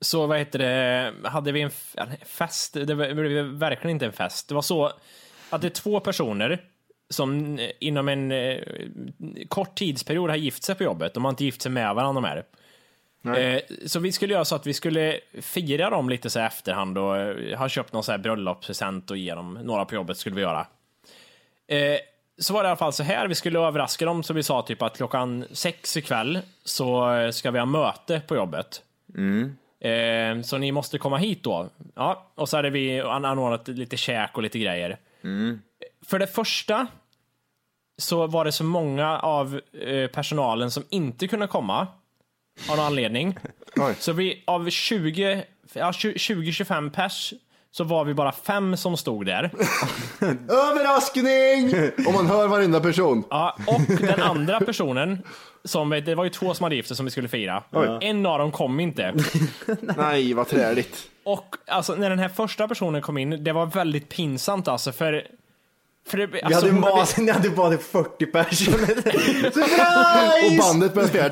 Så 0.00 0.26
vad 0.26 0.38
heter 0.38 0.58
det, 0.58 1.12
hade 1.28 1.52
vi 1.52 1.60
en 1.60 1.70
fest, 2.26 2.74
det 2.74 2.94
var 2.94 3.58
verkligen 3.58 3.90
inte 3.90 4.06
en 4.06 4.12
fest. 4.12 4.48
Det 4.48 4.54
var 4.54 4.62
så 4.62 4.92
att 5.50 5.60
det 5.60 5.68
är 5.68 5.70
två 5.70 6.00
personer 6.00 6.60
som 7.12 7.58
eh, 7.58 7.70
inom 7.80 8.08
en 8.08 8.32
eh, 8.32 8.58
kort 9.48 9.74
tidsperiod 9.74 10.30
har 10.30 10.36
gift 10.36 10.62
sig 10.62 10.74
på 10.74 10.82
jobbet. 10.84 11.14
De 11.14 11.24
har 11.24 11.30
inte 11.30 11.44
gift 11.44 11.62
sig 11.62 11.72
med 11.72 11.94
varandra 11.94 12.20
de 12.20 12.28
här. 12.28 12.44
Eh, 13.38 13.60
så 13.86 14.00
vi 14.00 14.12
skulle 14.12 14.32
göra 14.34 14.44
så 14.44 14.54
att 14.54 14.66
vi 14.66 14.74
skulle 14.74 15.20
fira 15.40 15.90
dem 15.90 16.08
lite 16.08 16.30
så 16.30 16.38
här 16.38 16.46
efterhand 16.46 16.98
och 16.98 17.16
ha 17.58 17.68
köpt 17.68 17.92
någon 17.92 18.04
så 18.04 18.12
här 18.12 18.18
bröllopspresent 18.18 19.10
och 19.10 19.16
ge 19.16 19.34
dem 19.34 19.58
några 19.62 19.84
på 19.84 19.94
jobbet 19.94 20.16
skulle 20.16 20.36
vi 20.36 20.42
göra. 20.42 20.66
Så 22.38 22.54
var 22.54 22.62
det 22.62 22.66
i 22.66 22.70
alla 22.70 22.76
fall 22.76 22.92
så 22.92 23.02
här, 23.02 23.28
vi 23.28 23.34
skulle 23.34 23.58
överraska 23.58 24.04
dem 24.04 24.22
så 24.22 24.34
vi 24.34 24.42
sa 24.42 24.62
typ 24.62 24.82
att 24.82 24.96
klockan 24.96 25.44
sex 25.52 25.96
ikväll 25.96 26.38
så 26.64 27.08
ska 27.32 27.50
vi 27.50 27.58
ha 27.58 27.66
möte 27.66 28.20
på 28.26 28.36
jobbet. 28.36 28.82
Eh, 29.80 30.42
så 30.42 30.58
ni 30.58 30.72
måste 30.72 30.98
komma 30.98 31.16
hit 31.16 31.42
då. 31.42 31.68
Ja, 31.94 32.26
och 32.34 32.48
så 32.48 32.56
hade 32.56 32.70
vi 32.70 33.00
an- 33.00 33.24
anordnat 33.24 33.68
lite 33.68 33.96
käk 33.96 34.36
och 34.36 34.42
lite 34.42 34.58
grejer. 34.58 34.98
För 36.06 36.18
det 36.18 36.26
första 36.26 36.86
så 37.98 38.26
var 38.26 38.44
det 38.44 38.52
så 38.52 38.64
många 38.64 39.18
av 39.18 39.60
eh, 39.86 40.06
personalen 40.06 40.70
som 40.70 40.84
inte 40.90 41.28
kunde 41.28 41.46
komma 41.46 41.86
av 42.70 42.76
någon 42.76 42.86
anledning. 42.86 43.38
Så 43.98 44.12
vi 44.12 44.42
av 44.46 44.70
20, 44.70 45.44
ja, 45.72 45.90
20-25 45.90 46.90
pers 46.90 47.34
så 47.70 47.84
var 47.84 48.04
vi 48.04 48.14
bara 48.14 48.32
fem 48.32 48.76
som 48.76 48.96
stod 48.96 49.26
där. 49.26 49.44
Överraskning! 50.48 51.74
Om 52.06 52.14
man 52.14 52.26
hör 52.26 52.48
varenda 52.48 52.80
person. 52.80 53.24
Ja, 53.30 53.56
och 53.66 53.80
den 54.00 54.22
andra 54.22 54.60
personen, 54.60 55.22
som, 55.64 55.90
det 55.90 56.14
var 56.14 56.24
ju 56.24 56.30
två 56.30 56.54
som 56.54 56.64
hade 56.64 56.76
gift 56.76 56.88
sig 56.88 56.96
som 56.96 57.06
vi 57.06 57.10
skulle 57.10 57.28
fira. 57.28 57.62
Oj. 57.70 57.98
En 58.00 58.26
av 58.26 58.38
dem 58.38 58.52
kom 58.52 58.80
inte. 58.80 59.14
Nej, 59.96 60.34
vad 60.34 60.48
träligt. 60.48 61.08
Och 61.24 61.56
alltså, 61.66 61.94
när 61.94 62.10
den 62.10 62.18
här 62.18 62.28
första 62.28 62.68
personen 62.68 63.02
kom 63.02 63.18
in, 63.18 63.44
det 63.44 63.52
var 63.52 63.66
väldigt 63.66 64.08
pinsamt 64.08 64.68
alltså, 64.68 64.92
för... 64.92 65.26
för 66.06 66.18
det, 66.18 66.26
Vi 66.26 66.42
alltså, 66.42 66.60
hade 66.60 66.72
hon 66.72 66.82
hade- 66.84 66.96
mat, 66.96 67.16
ni 67.18 67.30
hade 67.32 67.50
bara 67.56 67.78
40 67.78 68.26
personer. 68.26 68.98
Och 70.46 70.58
bandet 70.58 70.94
börjar 70.94 71.08
spela. 71.08 71.28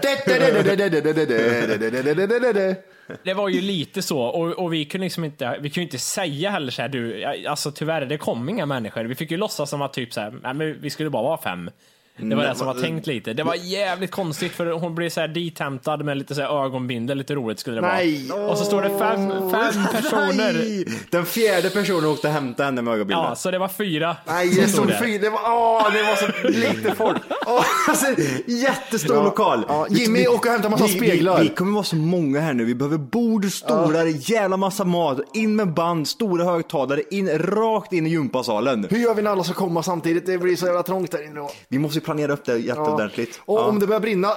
Det 3.25 3.35
var 3.35 3.49
ju 3.49 3.61
lite 3.61 4.03
så, 4.03 4.21
och, 4.21 4.49
och 4.53 4.73
vi 4.73 4.85
kunde 4.85 5.05
liksom 5.05 5.25
inte, 5.25 5.59
vi 5.61 5.71
kunde 5.71 5.85
inte 5.85 5.99
säga 5.99 6.51
heller 6.51 6.71
så 6.73 6.83
här, 6.83 6.89
du, 6.89 7.25
alltså 7.25 7.73
tyvärr, 7.73 8.07
det 8.07 8.19
kom 8.19 8.49
inga 8.49 8.67
människor. 8.67 9.05
Vi 9.05 9.15
fick 9.15 9.31
ju 9.31 9.37
låtsas 9.37 9.71
som 9.71 9.83
att 9.83 9.93
typ 9.93 10.13
så 10.15 10.21
här, 10.21 10.31
nej, 10.43 10.55
men 10.55 10.81
vi 10.81 10.91
skulle 10.91 11.11
bara 11.11 11.23
vara 11.23 11.39
fem. 11.43 11.71
Det 12.17 12.35
var 12.35 12.43
Nej, 12.43 12.53
det 12.53 12.59
som 12.59 12.67
var 12.67 12.75
men- 12.75 12.83
tänkt 12.83 13.07
lite. 13.07 13.33
Det 13.33 13.43
var 13.43 13.55
jävligt 13.55 14.11
konstigt 14.11 14.53
för 14.53 14.67
hon 14.67 14.95
blev 14.95 15.11
så 15.11 15.21
här 15.21 15.29
dethämtad 15.29 16.05
med 16.05 16.17
lite 16.19 16.35
så 16.35 16.41
här 16.41 16.65
ögonbindel, 16.65 17.19
lite 17.19 17.35
roligt 17.35 17.59
skulle 17.59 17.77
det 17.77 17.87
Nej. 17.87 18.27
vara. 18.29 18.51
Och 18.51 18.59
så 18.59 18.65
står 18.65 18.83
det 18.83 18.89
fem, 18.99 19.29
fem 19.51 19.85
personer. 19.93 20.53
Nej! 20.53 20.85
Den 21.11 21.27
fjärde 21.27 21.71
personen 21.71 22.05
åkte 22.05 22.27
och 22.29 22.33
hämtade 22.35 22.65
henne 22.65 22.83
med 22.83 22.95
ögonbilden. 22.95 23.25
Ja, 23.25 23.35
så 23.35 23.51
det 23.51 23.59
var 23.59 23.69
fyra. 23.69 24.17
Nej, 24.27 24.49
som 24.53 24.63
det 24.63 24.69
stod 24.69 24.87
fyra. 25.07 25.19
Det 25.23 25.31
var, 25.31 25.41
åh, 25.45 25.93
det 25.93 26.03
var 26.03 26.17
så 26.17 26.49
lite 26.49 26.95
folk. 26.95 27.23
Åh, 27.47 27.65
alltså, 27.89 28.07
jättestor 28.47 29.17
Ja, 29.17 29.23
lokal. 29.25 29.65
ja, 29.69 29.87
Jimmy 29.91 30.27
åker 30.27 30.49
och 30.49 30.53
hämtar 30.53 30.71
massa 30.71 30.87
vi, 30.87 30.93
speglar. 30.93 31.39
Vi, 31.43 31.49
vi 31.49 31.55
kommer 31.55 31.73
vara 31.73 31.85
så 31.85 31.97
många 31.97 32.41
här 32.41 32.53
nu. 32.55 32.65
Vi 32.65 32.75
behöver 32.75 32.99
bord, 32.99 33.45
stolar, 33.53 34.31
jävla 34.31 34.57
massa 34.57 34.85
mat, 34.85 35.19
in 35.35 35.57
med 35.57 35.75
band, 35.75 36.09
stora 36.09 36.45
högtalare, 36.45 37.03
in, 37.11 37.29
rakt 37.39 37.93
in 37.93 38.07
i 38.07 38.11
gympasalen. 38.11 38.87
Hur 38.91 38.99
gör 38.99 39.15
vi 39.15 39.23
när 39.23 39.31
alla 39.31 39.45
ska 39.45 39.55
komma 39.55 39.83
samtidigt? 39.83 40.27
Det 40.27 40.39
blir 40.39 40.57
så 40.57 40.67
jävla 40.67 40.83
trångt 40.83 41.11
där 41.11 41.25
inne. 41.27 41.41
då. 41.41 41.51
Vi 41.69 41.79
måste 41.79 42.01
planera 42.11 42.33
upp 42.33 42.45
det 42.45 42.53
Ja. 42.53 42.59
jätteordentligt. 42.59 43.41
Och 43.45 43.59
Ja. 43.59 43.65
om 43.65 43.79
det 43.79 43.87
börjar 43.87 44.01
brinna, 44.01 44.29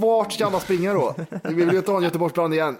vart 0.00 0.32
ska 0.32 0.46
alla 0.46 0.60
springa 0.60 0.92
då? 0.94 1.14
Vi 1.44 1.54
vill 1.54 1.70
ju 1.70 1.76
inte 1.78 1.90
ha 1.90 1.98
en 1.98 2.04
Göteborgsbrand 2.04 2.54
igen. 2.54 2.76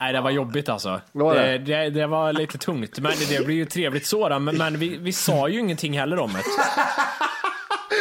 Nej, 0.00 0.12
det 0.12 0.20
var 0.20 0.30
jobbigt 0.30 0.68
alltså. 0.68 1.00
Var 1.12 1.34
det? 1.34 1.58
det? 1.58 1.58
Det, 1.58 1.90
det, 1.90 2.06
var 2.06 2.32
lite 2.32 2.58
tungt, 2.58 2.98
men 2.98 3.12
det, 3.18 3.38
det 3.38 3.44
blir 3.46 3.56
ju 3.56 3.64
trevligt 3.64 4.06
så 4.06 4.28
då. 4.28 4.38
Men, 4.38 4.56
men 4.56 4.78
vi, 4.78 4.96
vi 4.96 5.12
sa 5.12 5.48
ju 5.48 5.60
ingenting 5.60 5.98
heller 5.98 6.18
om 6.18 6.30
det. 6.32 6.42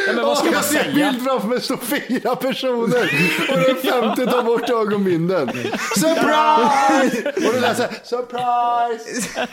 Ja, 0.07 0.13
men 0.13 0.25
vad 0.25 0.37
ska 0.37 0.47
Åh, 0.47 0.53
man 0.53 0.61
jag 0.61 0.65
ser 0.65 0.79
säga? 0.83 0.93
bild 1.11 1.23
framför 1.23 1.47
mig, 1.47 1.61
står 1.61 1.77
fyra 1.77 2.35
personer 2.35 3.11
och 3.51 3.57
den 3.57 3.75
femte 3.75 4.25
tar 4.25 4.43
bort 4.43 4.69
ögonbindeln. 4.69 5.49
Surprise! 5.95 7.31
Och 7.47 7.53
det 7.53 7.59
lät 7.59 7.77
såhär, 7.77 7.91
surprise! 8.03 9.47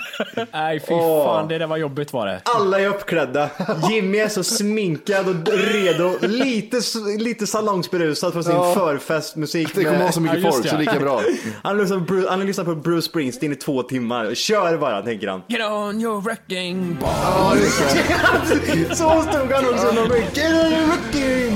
Nej, 0.52 0.80
fy 0.88 0.94
Åh. 0.94 1.24
fan, 1.24 1.48
det 1.48 1.58
där 1.58 1.66
var 1.66 1.76
jobbigt 1.76 2.12
var 2.12 2.26
det. 2.26 2.40
Alla 2.44 2.80
är 2.80 2.86
uppklädda. 2.88 3.48
Jimmy 3.90 4.18
är 4.18 4.28
så 4.28 4.44
sminkad 4.44 5.28
och 5.28 5.48
redo. 5.58 6.16
Lite, 6.20 6.80
lite 7.18 7.46
salongsberusad 7.46 8.32
från 8.32 8.44
sin 8.44 8.52
Ja. 8.54 8.74
förfestmusik. 8.74 9.68
Det 9.74 9.84
kommer 9.84 9.90
med- 9.92 10.00
vara 10.02 10.12
så 10.12 10.20
mycket 10.20 10.42
Ja, 10.42 10.52
folk 10.52 10.68
så 10.68 10.76
lika 10.76 10.98
bra. 11.00 11.22
Han 11.62 11.76
har 11.76 11.82
lyssnat 11.82 12.06
på 12.06 12.14
Bruce- 12.14 12.26
han 12.30 12.38
har 12.38 12.46
lyssnat 12.46 12.66
på 12.66 12.74
Bruce 12.74 13.02
Springsteen 13.02 13.52
i 13.52 13.56
två 13.56 13.82
timmar. 13.82 14.34
Kör 14.34 14.76
bara, 14.76 15.02
tänker 15.02 15.28
han. 15.28 15.42
Get 15.48 15.60
on 15.70 16.00
your 16.00 16.20
wrecking 16.20 16.96
ball. 17.00 17.10
Ja, 17.24 17.52
just 17.56 17.80
det. 17.80 18.94
Så 18.96 19.22
stod 19.22 19.52
han 19.52 19.64
också. 19.74 19.86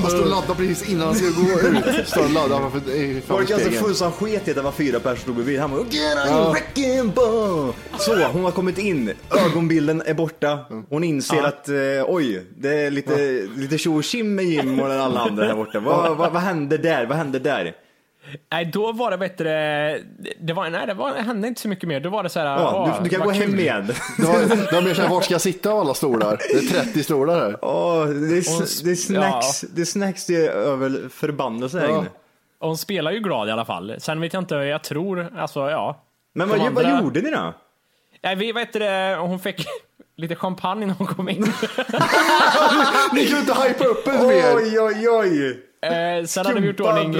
Han 0.01 0.09
står 0.09 0.21
och 0.21 0.29
laddar 0.29 0.55
precis 0.55 0.89
innan 0.89 1.07
han 1.07 1.15
ska 1.15 1.25
gå 1.25 1.69
ut. 1.69 2.07
Står 2.07 2.23
och 2.23 2.29
laddar 2.29 2.57
framför 2.59 2.91
i 2.91 3.21
Folk 3.27 3.39
alltså 3.39 3.55
framspegeln. 3.55 3.83
full 3.85 3.95
som 3.95 4.11
sket 4.11 4.47
i 4.47 4.51
att 4.51 4.55
det 4.57 4.61
var 4.61 4.71
fyra 4.71 4.99
personer 4.99 5.15
stod 5.21 5.35
bredvid. 5.35 5.59
Han 5.59 5.71
bara 5.71 5.81
Get 5.89 6.17
on 6.31 6.51
wrecking 6.51 7.11
ball! 7.15 7.73
Så, 7.97 8.23
hon 8.33 8.43
har 8.43 8.51
kommit 8.51 8.77
in. 8.77 9.11
Ögonbilden 9.45 10.01
är 10.05 10.13
borta. 10.13 10.59
Hon 10.89 11.03
inser 11.03 11.43
att 11.43 11.69
eh, 11.69 11.75
oj, 12.07 12.45
det 12.57 12.75
är 12.75 12.91
lite, 12.91 13.47
lite 13.55 13.77
tjo 13.77 13.95
och 13.97 14.03
tjim 14.03 14.35
med 14.35 14.45
Jim 14.45 14.79
och 14.79 14.93
alla 14.93 15.19
andra 15.19 15.45
här 15.45 15.55
borta. 15.55 15.79
Vad, 15.79 16.17
vad, 16.17 16.31
vad 16.31 16.41
hände 16.41 16.77
där? 16.77 17.05
Vad 17.05 17.17
hände 17.17 17.39
där? 17.39 17.73
Nej, 18.51 18.65
då 18.65 18.91
var 18.91 19.11
det 19.11 19.17
bättre. 19.17 19.49
Det, 20.39 20.53
var, 20.53 20.69
nej, 20.69 20.87
det, 20.87 20.93
var, 20.93 21.13
det 21.13 21.21
hände 21.21 21.47
inte 21.47 21.61
så 21.61 21.67
mycket 21.67 21.89
mer. 21.89 21.99
Då 21.99 22.09
var 22.09 22.23
det 22.23 22.29
så 22.29 22.39
här. 22.39 22.45
Ja, 22.45 22.73
åh, 22.75 22.97
du, 22.97 23.03
du 23.03 23.09
kan 23.09 23.19
vad 23.19 23.27
gå 23.27 23.33
hem 23.33 23.51
kul. 23.51 23.59
igen. 23.59 23.85
Det 24.17 24.25
var, 24.25 24.39
det 24.55 24.71
var 24.71 24.81
mer 24.81 24.93
såhär, 24.93 25.09
vart 25.09 25.23
ska 25.23 25.33
jag 25.33 25.41
sitta 25.41 25.69
av 25.71 25.79
alla 25.79 25.93
stolar? 25.93 26.37
Det 26.49 26.77
är 26.77 26.83
30 26.83 27.03
stolar 27.03 27.39
här. 27.39 27.57
Åh, 27.65 28.05
det, 28.05 28.11
är, 28.37 28.83
det 28.85 28.91
är 28.91 28.95
snacks, 28.95 29.61
det 29.61 29.81
är 29.81 29.85
snacks 29.85 30.25
det 30.25 30.35
är 30.45 30.49
över 30.49 31.09
förbannelse 31.09 31.79
här 31.79 31.87
Ja. 31.87 31.97
inne. 31.99 32.07
Och 32.59 32.67
hon 32.67 32.77
spelar 32.77 33.11
ju 33.11 33.19
glad 33.19 33.47
i 33.47 33.51
alla 33.51 33.65
fall. 33.65 33.95
Sen 33.99 34.21
vet 34.21 34.33
jag 34.33 34.41
inte, 34.41 34.55
jag 34.55 34.83
tror, 34.83 35.27
alltså 35.37 35.59
ja. 35.69 36.01
Men 36.33 36.49
vad, 36.49 36.59
vad 36.59 36.67
andra- 36.67 37.01
gjorde 37.01 37.21
ni 37.21 37.31
då? 37.31 37.53
Nej, 38.23 38.35
vi 38.35 38.51
vet 38.51 38.73
det, 38.73 39.17
hon 39.19 39.39
fick 39.39 39.65
lite 40.17 40.35
champagne 40.35 40.85
när 40.85 40.93
hon 40.93 41.07
kom 41.07 41.29
in. 41.29 41.41
Ni 43.13 43.25
kunde 43.25 43.39
inte 43.39 43.53
hypa 43.67 43.85
upp 43.85 44.07
en 44.07 44.27
mer. 44.27 44.55
Oj, 44.55 44.79
oj, 44.79 45.09
oj! 45.09 45.61
Eh, 45.81 46.25
sen 46.25 46.45
hade 46.45 46.59
vi 46.59 46.67
gjort 46.67 46.75
Skumpa 46.75 46.99
ordning. 46.99 47.13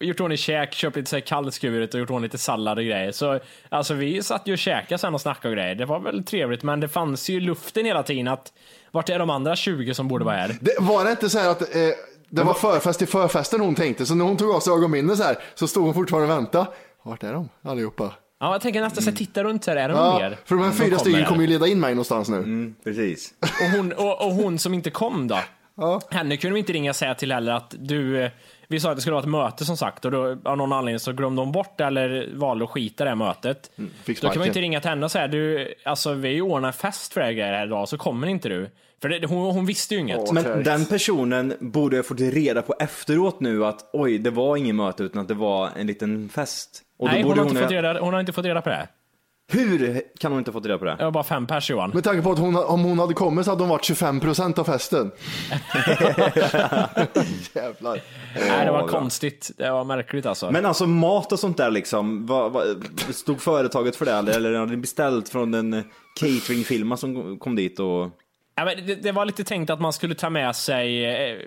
Gjort 0.00 0.20
ordning 0.20 0.38
käk, 0.38 0.74
köpt 0.74 0.96
lite 0.96 1.10
så 1.10 1.16
här 1.16 1.20
kallskuret 1.20 1.94
och 1.94 2.00
gjort 2.00 2.10
ordning 2.10 2.22
lite 2.22 2.38
sallad 2.38 2.78
och 2.78 2.84
grejer. 2.84 3.12
Så 3.12 3.40
alltså 3.68 3.94
vi 3.94 4.22
satt 4.22 4.42
ju 4.48 4.52
och 4.52 4.58
käkade 4.58 4.98
sen 4.98 5.14
och 5.14 5.20
snackade 5.20 5.48
och 5.48 5.56
grejer. 5.56 5.74
Det 5.74 5.84
var 5.84 6.00
väl 6.00 6.24
trevligt, 6.24 6.62
men 6.62 6.80
det 6.80 6.88
fanns 6.88 7.30
ju 7.30 7.34
i 7.36 7.40
luften 7.40 7.84
hela 7.84 8.02
tiden 8.02 8.28
att 8.28 8.52
vart 8.90 9.08
är 9.08 9.18
de 9.18 9.30
andra 9.30 9.56
20 9.56 9.94
som 9.94 10.08
borde 10.08 10.24
vara 10.24 10.36
här? 10.36 10.56
Det, 10.60 10.76
var 10.80 11.04
det 11.04 11.10
inte 11.10 11.30
så 11.30 11.38
här 11.38 11.48
att 11.50 11.62
eh, 11.62 11.80
det 12.28 12.42
var 12.42 12.54
förfest 12.54 12.98
till 12.98 13.08
förfesten 13.08 13.60
hon 13.60 13.74
tänkte, 13.74 14.06
så 14.06 14.14
när 14.14 14.24
hon 14.24 14.36
tog 14.36 14.50
av 14.50 14.60
sig 14.60 14.72
ögonbindeln 14.72 15.16
så 15.16 15.22
här 15.24 15.36
så 15.54 15.66
stod 15.68 15.84
hon 15.84 15.94
fortfarande 15.94 16.32
och 16.32 16.38
väntade. 16.38 16.66
Vart 17.02 17.22
är 17.22 17.32
de 17.32 17.48
allihopa? 17.62 18.14
Ja, 18.40 18.52
jag 18.52 18.60
tänker 18.60 18.80
nästan 18.80 19.02
så 19.02 19.12
titta 19.12 19.44
runt 19.44 19.66
här, 19.66 19.76
är 19.76 19.88
det 19.88 19.94
Ja, 19.94 20.18
mer? 20.18 20.38
för 20.44 20.54
de 20.54 20.64
här 20.64 20.72
fyra 20.72 20.98
stycken 20.98 21.24
kommer 21.24 21.40
ju 21.40 21.46
leda 21.46 21.66
in 21.66 21.80
mig 21.80 21.94
någonstans 21.94 22.28
nu. 22.28 22.36
Mm, 22.36 22.74
precis. 22.84 23.34
Och 23.40 23.76
hon, 23.76 23.92
och, 23.92 24.26
och 24.26 24.32
hon 24.32 24.58
som 24.58 24.74
inte 24.74 24.90
kom 24.90 25.28
då? 25.28 25.38
Ja. 25.76 26.00
Henne 26.10 26.36
kunde 26.36 26.54
vi 26.54 26.60
inte 26.60 26.72
ringa 26.72 26.90
och 26.90 26.96
säga 26.96 27.14
till 27.14 27.32
heller 27.32 27.52
att 27.52 27.74
du, 27.78 28.22
eh, 28.22 28.30
vi 28.70 28.80
sa 28.80 28.90
att 28.90 28.96
det 28.96 29.00
skulle 29.00 29.14
vara 29.14 29.22
ett 29.22 29.28
möte 29.28 29.64
som 29.64 29.76
sagt 29.76 30.04
och 30.04 30.10
då 30.10 30.36
av 30.44 30.56
någon 30.56 30.72
anledning 30.72 30.98
så 30.98 31.12
glömde 31.12 31.42
hon 31.42 31.52
bort 31.52 31.78
det 31.78 31.84
eller 31.84 32.28
valde 32.34 32.64
att 32.64 32.70
skita 32.70 33.04
det 33.04 33.10
här 33.10 33.16
mötet. 33.16 33.70
Mm, 33.78 33.90
då 34.06 34.14
kan 34.14 34.38
man 34.38 34.46
inte 34.46 34.60
ringa 34.60 34.80
till 34.80 34.90
henne 34.90 35.04
och 35.04 35.10
säga 35.10 35.28
du, 35.28 35.74
alltså 35.84 36.12
vi 36.12 36.40
ordnar 36.40 36.72
fest 36.72 37.12
för 37.12 37.20
det 37.20 37.44
här 37.44 37.66
idag 37.66 37.88
så 37.88 37.98
kommer 37.98 38.26
inte 38.26 38.48
du. 38.48 38.70
För 39.02 39.08
det, 39.08 39.26
hon, 39.26 39.54
hon 39.54 39.66
visste 39.66 39.94
ju 39.94 40.00
inget. 40.00 40.32
Men 40.32 40.64
den 40.64 40.86
personen 40.86 41.54
borde 41.60 41.96
ha 41.96 42.02
fått 42.02 42.20
reda 42.20 42.62
på 42.62 42.74
efteråt 42.80 43.40
nu 43.40 43.66
att 43.66 43.90
oj, 43.92 44.18
det 44.18 44.30
var 44.30 44.56
ingen 44.56 44.76
möte 44.76 45.02
utan 45.02 45.22
att 45.22 45.28
det 45.28 45.34
var 45.34 45.70
en 45.76 45.86
liten 45.86 46.28
fest. 46.28 46.82
Och 46.98 47.08
då 47.08 47.12
Nej, 47.12 47.22
hon 47.22 47.30
borde 47.30 47.40
har, 47.40 47.48
inte 47.48 47.62
fått 47.62 47.70
reda, 47.70 48.00
hon 48.00 48.12
har 48.12 48.20
inte 48.20 48.32
fått 48.32 48.44
reda 48.44 48.62
på 48.62 48.68
det. 48.68 48.88
Hur 49.50 50.02
kan 50.18 50.32
hon 50.32 50.38
inte 50.38 50.50
ha 50.50 50.52
fått 50.52 50.66
reda 50.66 50.78
på 50.78 50.84
det? 50.84 50.96
Det 50.96 51.04
var 51.04 51.10
bara 51.10 51.24
fem 51.24 51.46
pers 51.46 51.70
Johan. 51.70 51.90
Med 51.94 52.04
tanke 52.04 52.22
på 52.22 52.32
att 52.32 52.38
hon, 52.38 52.56
om 52.56 52.84
hon 52.84 52.98
hade 52.98 53.14
kommit 53.14 53.44
så 53.44 53.50
hade 53.50 53.62
hon 53.62 53.70
varit 53.70 53.84
25 53.84 54.20
procent 54.20 54.58
av 54.58 54.64
festen. 54.64 55.10
Jävlar. 57.54 58.00
Nej, 58.36 58.66
det 58.66 58.72
var 58.72 58.88
konstigt. 58.88 59.50
Det 59.56 59.70
var 59.70 59.84
märkligt 59.84 60.26
alltså. 60.26 60.50
Men 60.50 60.66
alltså 60.66 60.86
mat 60.86 61.32
och 61.32 61.38
sånt 61.38 61.56
där 61.56 61.70
liksom, 61.70 62.26
vad, 62.26 62.52
vad, 62.52 62.84
stod 63.10 63.40
företaget 63.40 63.96
för 63.96 64.04
det 64.04 64.12
eller, 64.12 64.32
eller 64.32 64.58
hade 64.58 64.70
ni 64.70 64.76
beställt 64.76 65.28
från 65.28 65.54
en 65.54 65.84
cateringfirma 66.20 66.96
som 66.96 67.38
kom 67.38 67.56
dit 67.56 67.80
och... 67.80 68.08
Ja, 68.60 68.64
men 68.64 68.86
det, 68.86 68.94
det 68.94 69.12
var 69.12 69.24
lite 69.24 69.44
tänkt 69.44 69.70
att 69.70 69.80
man 69.80 69.92
skulle 69.92 70.14
ta 70.14 70.30
med 70.30 70.56
sig 70.56 71.04
eh, 71.30 71.38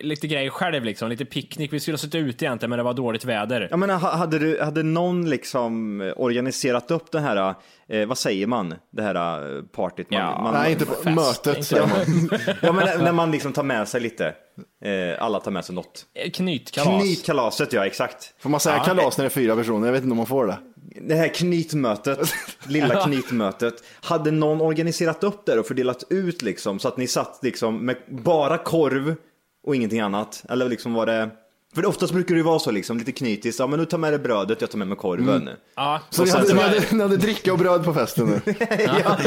lite 0.00 0.26
grejer 0.26 0.50
själv, 0.50 0.84
liksom. 0.84 1.08
lite 1.08 1.24
picknick. 1.24 1.72
Vi 1.72 1.80
skulle 1.80 1.92
ha 1.94 1.98
suttit 1.98 2.14
ute 2.14 2.44
egentligen, 2.44 2.70
men 2.70 2.76
det 2.76 2.82
var 2.82 2.94
dåligt 2.94 3.24
väder. 3.24 3.66
Jag 3.70 3.78
menar, 3.78 3.98
ha- 3.98 4.16
hade, 4.16 4.38
du, 4.38 4.60
hade 4.62 4.82
någon 4.82 5.30
liksom 5.30 6.00
organiserat 6.16 6.90
upp 6.90 7.12
det 7.12 7.20
här, 7.20 7.54
eh, 7.88 8.06
vad 8.06 8.18
säger 8.18 8.46
man, 8.46 8.74
det 8.92 9.02
här 9.02 9.56
eh, 9.56 9.62
partyt? 9.62 10.10
Man, 10.10 10.20
Ja, 10.20 10.42
man, 10.42 10.54
Nej, 10.54 10.72
inte 10.72 10.86
på 10.86 10.94
Fest, 10.94 11.16
mötet. 11.44 11.56
inte 11.72 11.80
man. 11.80 12.28
Ja, 12.62 12.72
men 12.72 12.84
när- 12.84 12.98
när 12.98 13.12
man 13.12 13.30
liksom 13.30 13.52
tar 13.52 13.62
med 13.62 13.88
sig 13.88 14.00
lite, 14.00 14.26
eh, 14.84 15.22
alla 15.24 15.40
tar 15.40 15.50
med 15.50 15.64
sig 15.64 15.74
något. 15.74 16.06
Knytkalas. 16.34 17.02
Knytkalaset, 17.02 17.72
ja 17.72 17.86
exakt. 17.86 18.34
Får 18.38 18.50
man 18.50 18.60
säga 18.60 18.76
Ja. 18.76 18.84
kalas 18.84 19.18
när 19.18 19.24
det 19.24 19.28
är 19.28 19.30
fyra 19.30 19.56
personer? 19.56 19.86
Jag 19.86 19.92
vet 19.92 20.02
inte 20.02 20.10
om 20.12 20.16
man 20.16 20.26
får 20.26 20.46
det. 20.46 20.58
Det 21.00 21.14
här 21.14 21.28
knytmötet, 21.28 22.18
lilla 22.66 23.04
knytmötet, 23.04 23.74
hade 24.00 24.30
någon 24.30 24.60
organiserat 24.60 25.24
upp 25.24 25.46
det 25.46 25.58
och 25.58 25.66
fördelat 25.66 26.04
ut 26.10 26.42
liksom 26.42 26.78
så 26.78 26.88
att 26.88 26.96
ni 26.96 27.06
satt 27.06 27.38
liksom 27.42 27.86
med 27.86 27.96
bara 28.08 28.58
korv 28.58 29.14
och 29.66 29.76
ingenting 29.76 30.00
annat? 30.00 30.44
Eller 30.48 30.68
liksom 30.68 30.94
var 30.94 31.06
det... 31.06 31.30
För 31.74 31.86
oftast 31.86 32.12
brukar 32.12 32.34
det 32.34 32.38
ju 32.38 32.44
vara 32.44 32.58
så 32.58 32.70
liksom, 32.70 32.98
lite 32.98 33.12
knytiskt, 33.12 33.58
ja 33.60 33.66
men 33.66 33.78
nu 33.78 33.84
tar 33.84 33.98
med 33.98 34.12
dig 34.12 34.18
brödet, 34.18 34.60
jag 34.60 34.70
tar 34.70 34.78
med 34.78 34.88
mig 34.88 34.96
korven. 34.96 35.50
Ja, 35.74 36.00
Så 36.10 36.24
ni 36.24 36.30
hade, 36.30 36.54
ni, 36.54 36.60
hade, 36.60 36.82
ni 36.90 37.02
hade 37.02 37.16
dricka 37.16 37.52
och 37.52 37.58
bröd 37.58 37.84
på 37.84 37.94
festen 37.94 38.26
nu. 38.26 38.40
ja, 38.86 39.18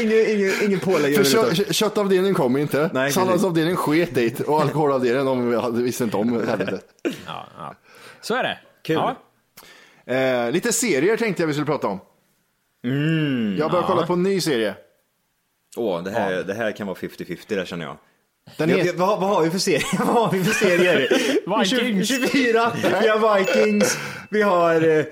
ingen, 0.00 0.30
ingen, 0.30 0.52
ingen 0.64 0.80
pålägg 0.80 1.16
För 1.16 1.54
kö, 1.54 1.72
köttavdelningen 1.72 2.34
kom 2.34 2.56
inte. 2.56 2.90
Nej, 2.92 3.12
Salladsavdelningen 3.12 3.76
sket 3.76 4.14
dit 4.14 4.40
och 4.40 4.62
alkoholavdelningen 4.62 5.26
de 5.26 5.82
visste 5.82 6.04
inte 6.04 6.16
om 6.16 6.46
helvetet. 6.46 6.84
ja, 7.26 7.46
ja. 7.58 7.74
Så 8.20 8.34
är 8.34 8.42
det. 8.42 8.58
Kul. 8.82 8.96
Ja. 8.96 9.16
Eh, 10.08 10.50
lite 10.52 10.72
serier 10.72 11.16
tänkte 11.16 11.42
jag 11.42 11.46
vi 11.46 11.52
skulle 11.52 11.66
prata 11.66 11.86
om. 11.86 12.00
Mm. 12.84 13.56
jag 13.58 13.70
börjar 13.70 13.86
kolla 13.86 14.06
på 14.06 14.12
en 14.12 14.22
ny 14.22 14.40
serie. 14.40 14.74
Åh, 15.76 16.02
det, 16.02 16.10
här, 16.10 16.32
det 16.42 16.54
här 16.54 16.72
kan 16.72 16.86
vara 16.86 16.96
50-50 16.98 17.38
där 17.48 17.64
känner 17.64 17.84
jag. 17.84 17.96
Den 18.56 18.68
Ja, 18.70 18.76
heter- 18.76 18.88
ja, 18.98 19.06
vad, 19.06 19.20
vad 19.20 19.28
har 19.30 19.42
vi 19.42 19.50
för 19.50 19.58
serier? 19.58 19.98
vad 19.98 20.14
har 20.16 20.32
vi 20.32 20.44
för 20.44 20.52
serier? 20.66 20.98
Vikings. 21.62 22.08
24, 22.08 22.72
vi 23.00 23.08
har 23.08 23.38
Vikings, 23.38 23.98
vi 24.30 24.42
har 24.42 24.74
eh, 24.74 25.04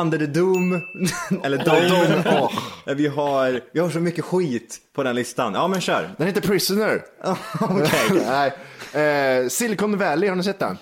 Under 0.00 0.18
the 0.18 0.26
Doom, 0.26 0.80
eller 1.44 1.58
Dome. 1.64 2.50
Eh, 2.86 2.94
Vi, 2.94 3.06
har, 3.06 3.60
vi 3.72 3.80
har 3.80 3.90
så 3.90 4.00
mycket 4.00 4.24
skit 4.24 4.78
på 4.92 5.02
den 5.02 5.14
listan. 5.16 5.54
Ja 5.54 5.68
men 5.68 5.80
kör. 5.80 6.10
Den 6.18 6.26
heter 6.26 6.40
Prisoner. 6.40 7.02
Nej. 8.94 9.42
Eh, 9.42 9.48
Silicon 9.48 9.98
Valley, 9.98 10.28
har 10.28 10.36
ni 10.36 10.42
sett 10.44 10.58
den? 10.58 10.78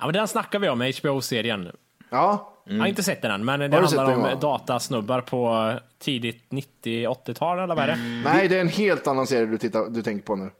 ja, 0.00 0.06
men 0.06 0.12
den 0.14 0.28
snackar 0.28 0.58
vi 0.58 0.68
om, 0.68 0.80
HBO-serien. 1.02 1.68
Ja. 2.10 2.54
Jag 2.64 2.78
har 2.78 2.86
inte 2.86 3.02
sett 3.02 3.22
den 3.22 3.30
än, 3.30 3.44
men 3.44 3.70
det 3.70 3.76
handlar 3.76 4.14
om 4.14 4.22
va? 4.22 4.34
datasnubbar 4.34 5.20
på 5.20 5.72
tidigt 5.98 6.44
90-80-tal 6.50 7.58
eller 7.58 7.74
vad 7.74 7.84
är 7.84 7.88
det? 7.88 7.96
Nej, 8.24 8.48
det 8.48 8.56
är 8.56 8.60
en 8.60 8.68
helt 8.68 9.06
annan 9.06 9.26
serie 9.26 9.46
du, 9.46 9.58
tittar, 9.58 9.86
du 9.90 10.02
tänker 10.02 10.26
på 10.26 10.36
nu. 10.36 10.50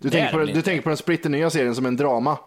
Du, 0.00 0.10
tänker 0.10 0.32
på, 0.32 0.44
du 0.44 0.62
tänker 0.62 0.82
på 0.82 0.88
den 0.88 0.96
splitter 0.96 1.30
nya 1.30 1.50
serien 1.50 1.74
som 1.74 1.86
en 1.86 1.96
drama. 1.96 2.38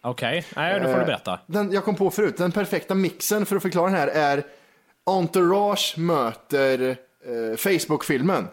Okej, 0.00 0.44
nej, 0.56 0.80
då 0.80 0.92
får 0.92 0.98
du 0.98 1.04
berätta. 1.04 1.40
Den, 1.46 1.72
jag 1.72 1.84
kom 1.84 1.94
på 1.94 2.10
förut, 2.10 2.36
den 2.36 2.52
perfekta 2.52 2.94
mixen 2.94 3.46
för 3.46 3.56
att 3.56 3.62
förklara 3.62 3.86
den 3.86 3.94
här 3.94 4.08
är 4.08 4.42
Entourage 5.04 5.94
möter 5.98 6.88
eh, 6.90 7.56
Facebook-filmen. 7.56 8.48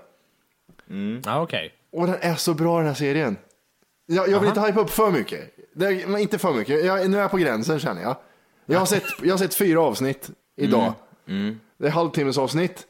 Ja, 1.26 1.42
okej. 1.42 1.74
Och 1.92 2.08
den 2.08 2.16
är 2.22 2.36
så 2.36 2.54
bra 2.54 2.78
den 2.78 2.88
här 2.88 2.94
serien. 2.94 3.38
Jag, 4.06 4.30
jag 4.30 4.40
vill 4.40 4.50
inte 4.50 4.62
hypa 4.62 4.80
upp 4.80 4.90
för 4.90 5.12
mycket. 5.12 5.56
Det 5.74 6.04
inte 6.20 6.38
för 6.38 6.54
mycket. 6.54 6.86
Jag, 6.86 7.10
nu 7.10 7.18
är 7.18 7.22
jag 7.22 7.32
på 7.32 7.38
gränsen 7.38 7.80
känner 7.80 8.02
jag. 8.02 8.16
Jag 8.66 8.80
har 8.80 8.86
sett, 8.86 9.04
jag 9.24 9.34
har 9.34 9.38
sett 9.38 9.56
fyra 9.56 9.82
avsnitt 9.82 10.30
idag. 10.58 10.94
Det 11.78 11.88
är 11.88 11.92
halvtimmesavsnitt. 11.92 12.88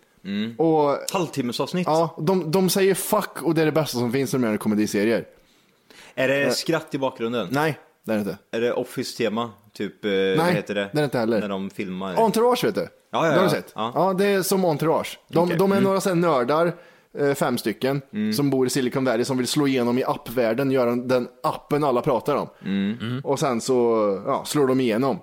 Och 0.58 0.98
Halvtimmesavsnitt. 1.14 1.88
ja, 1.88 2.16
de, 2.20 2.52
de 2.52 2.70
säger 2.70 2.94
fuck 2.96 3.42
och 3.44 3.56
det 3.56 3.62
är 3.62 3.66
det 3.66 3.72
bästa 3.72 3.98
som 3.98 4.12
finns 4.12 4.34
när 4.34 4.40
de 4.40 4.48
gör 4.52 4.58
komediserier. 4.58 5.26
Är 6.16 6.28
det 6.28 6.52
skratt 6.52 6.96
i 6.96 6.98
bakgrunden? 6.98 7.48
Nej, 7.52 7.80
det 8.06 8.12
är 8.12 8.16
det 8.16 8.22
inte. 8.22 8.38
Är 8.52 8.62
det 8.62 8.74
Office-tema? 8.74 9.52
Typ, 9.74 10.06
eh, 10.06 10.12
vad 10.38 10.46
heter 10.54 10.76
det? 10.76 10.82
det 10.82 10.98
är 10.98 11.02
det 11.02 11.04
inte 11.04 11.20
heller. 11.20 11.40
När 11.42 11.50
de 11.50 11.70
filmar. 11.70 12.16
Entourage 12.16 12.64
vet 12.64 12.76
du. 12.76 12.88
ja, 13.12 13.22
det 13.22 13.28
har 13.28 13.36
ja. 13.36 13.44
du 13.44 13.50
sett? 13.50 13.72
Ja. 13.76 13.92
Ja. 13.96 14.14
det 14.14 14.26
är 14.26 14.42
som 14.42 14.66
Entourage. 14.66 15.20
De, 15.28 15.44
Okej. 15.44 15.58
de 15.58 15.72
är 15.72 15.76
Mm. 15.76 15.84
några 15.84 16.02
sådana 16.02 16.28
nördar, 16.28 16.74
eh, 17.18 17.34
fem 17.34 17.58
stycken, 17.58 18.02
som 18.36 18.50
bor 18.50 18.68
i 18.68 18.70
Silicon 18.70 19.06
Valley 19.06 19.26
som 19.26 19.38
vill 19.38 19.48
slå 19.48 19.68
igenom 19.68 19.98
i 19.98 20.04
appvärlden, 20.04 20.72
göra 20.72 20.96
den 20.96 21.28
appen 21.44 21.84
alla 21.84 22.02
pratar 22.02 22.36
om. 22.36 22.48
Mm. 22.66 23.22
Och 23.24 23.40
sen 23.40 23.62
så 23.62 23.74
ja, 24.28 24.46
slår 24.46 24.68
de 24.68 24.80
igenom. 24.80 25.20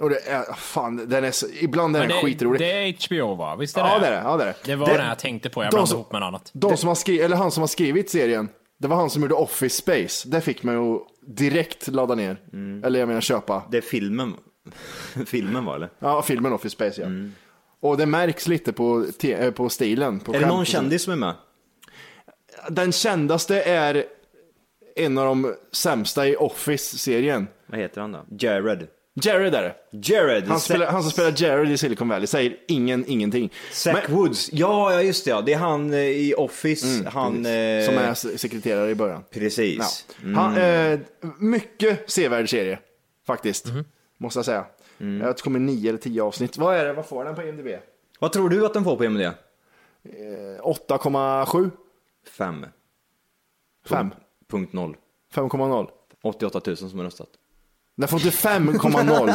Och 0.00 0.10
det 0.10 0.18
är, 0.28 0.52
fan, 0.54 1.08
den 1.08 1.24
är 1.24 1.30
så, 1.30 1.46
ibland 1.60 1.96
är 1.96 2.00
den 2.00 2.08
det, 2.08 2.14
skitrolig. 2.14 2.60
det 2.60 2.72
är 2.72 3.06
HBO 3.06 3.34
va? 3.34 3.56
Visst 3.56 3.76
är 3.76 3.82
det? 3.82 3.88
Ja, 3.88 3.98
det 3.98 4.06
är 4.06 4.10
det. 4.10 4.22
Ja, 4.24 4.36
det, 4.36 4.42
är 4.42 4.46
det. 4.46 4.54
Det 4.64 4.76
var 4.76 4.86
Det- 4.86 4.96
den 4.96 5.06
jag 5.08 5.18
tänkte 5.18 5.50
på, 5.50 5.62
jag 5.62 5.70
de 5.70 5.74
blandade 5.74 5.88
som- 5.88 5.96
ihop 5.98 6.12
med 6.12 6.20
något 6.20 6.26
annat. 6.28 6.50
De 6.54 6.76
som 6.76 6.88
har 6.88 6.94
skrivit, 6.94 7.22
eller 7.22 7.36
han 7.36 7.50
som 7.50 7.60
har 7.62 7.68
skrivit 7.68 8.10
serien, 8.10 8.48
det 8.78 8.88
var 8.88 8.96
han 8.96 9.10
som 9.10 9.22
gjorde 9.22 9.34
Office 9.34 9.76
Space. 9.76 10.28
Det 10.28 10.40
fick 10.40 10.62
mig 10.62 10.76
att 10.76 11.00
direkt 11.36 11.88
ladda 11.88 12.14
ner. 12.14 12.36
Mm. 12.52 12.84
Eller 12.84 12.98
jag 13.00 13.08
menar 13.08 13.20
köpa. 13.20 13.62
Det 13.70 13.76
är 13.76 13.80
filmen. 13.82 14.34
filmen 15.26 15.64
var 15.64 15.76
eller? 15.76 15.90
Ja, 15.98 16.22
filmen 16.22 16.52
Office 16.52 16.72
Space 16.74 17.00
ja. 17.00 17.08
Och 17.82 17.96
det 17.96 18.06
märks 18.06 18.48
lite 18.48 18.72
på, 18.72 19.06
eh, 19.22 19.50
på 19.50 19.68
stilen. 19.68 20.20
På 20.20 20.34
Är 20.34 20.40
det 20.40 20.46
någon 20.46 20.64
kändis 20.64 21.02
som 21.02 21.12
är 21.12 21.16
med? 21.16 21.34
Den 22.68 22.92
kändaste 22.92 23.62
är 23.62 24.04
en 24.96 25.18
av 25.18 25.24
de 25.26 25.54
sämsta 25.72 26.26
i 26.28 26.36
Office-serien. 26.36 27.46
Vad 27.66 27.80
heter 27.80 28.00
han 28.00 28.12
då? 28.12 28.24
Jared. 28.38 28.86
Jared 29.22 29.54
är 29.54 29.62
det. 29.62 29.74
Jared. 30.12 30.44
Han, 30.48 30.60
spelar, 30.60 30.86
han 30.86 31.02
som 31.02 31.10
spelar 31.12 31.42
Jared 31.42 31.70
i 31.72 31.76
Silicon 31.78 32.08
Valley 32.08 32.26
säger 32.26 32.56
ingen, 32.68 33.04
ingenting. 33.06 33.52
Zach 33.72 34.08
Woods. 34.08 34.52
Ja, 34.52 34.92
ja, 34.92 35.02
just 35.02 35.24
det. 35.24 35.30
Ja. 35.30 35.40
Det 35.40 35.52
är 35.52 35.58
han 35.58 35.92
eh, 35.92 35.98
i 36.00 36.34
Office. 36.34 37.10
han, 37.10 37.32
Precis. 37.32 37.46
eh, 37.46 37.94
Som 37.94 38.04
är 38.04 38.14
se- 38.14 38.38
sekreterare 38.38 38.90
i 38.90 38.94
början. 38.94 39.24
Precis. 39.30 40.06
Mm. 40.22 40.34
Han, 40.34 40.56
eh, 40.56 40.98
mycket 41.38 42.10
sevärd 42.10 42.50
serie, 42.50 42.78
faktiskt. 43.26 43.66
Måste 44.18 44.38
jag 44.38 44.44
säga. 44.46 44.64
Mm. 45.00 45.16
Jag 45.16 45.22
tror 45.24 45.34
det 45.34 45.42
kommer 45.42 45.58
nio 45.58 45.88
eller 45.88 45.98
tio 45.98 46.22
avsnitt. 46.22 46.56
Vad 46.58 46.76
är 46.76 46.84
det? 46.84 46.92
Vad 46.92 47.06
får 47.06 47.24
den 47.24 47.34
på 47.34 47.42
IMDb? 47.42 47.68
Vad 48.18 48.32
tror 48.32 48.48
du 48.48 48.66
att 48.66 48.74
den 48.74 48.84
får 48.84 48.96
på 48.96 49.04
IMDb? 49.04 49.20
Eh, 49.20 49.32
8,7? 50.64 51.70
Fem. 52.38 52.66
5? 53.88 54.10
Punkt 54.50 54.72
noll. 54.72 54.96
5,0? 55.34 55.88
88 56.22 56.60
000 56.66 56.76
som 56.76 56.98
har 56.98 57.04
röstat. 57.04 57.28
Den 58.00 58.08
får 58.08 58.20
inte 58.26 58.36
5,0. 58.36 59.34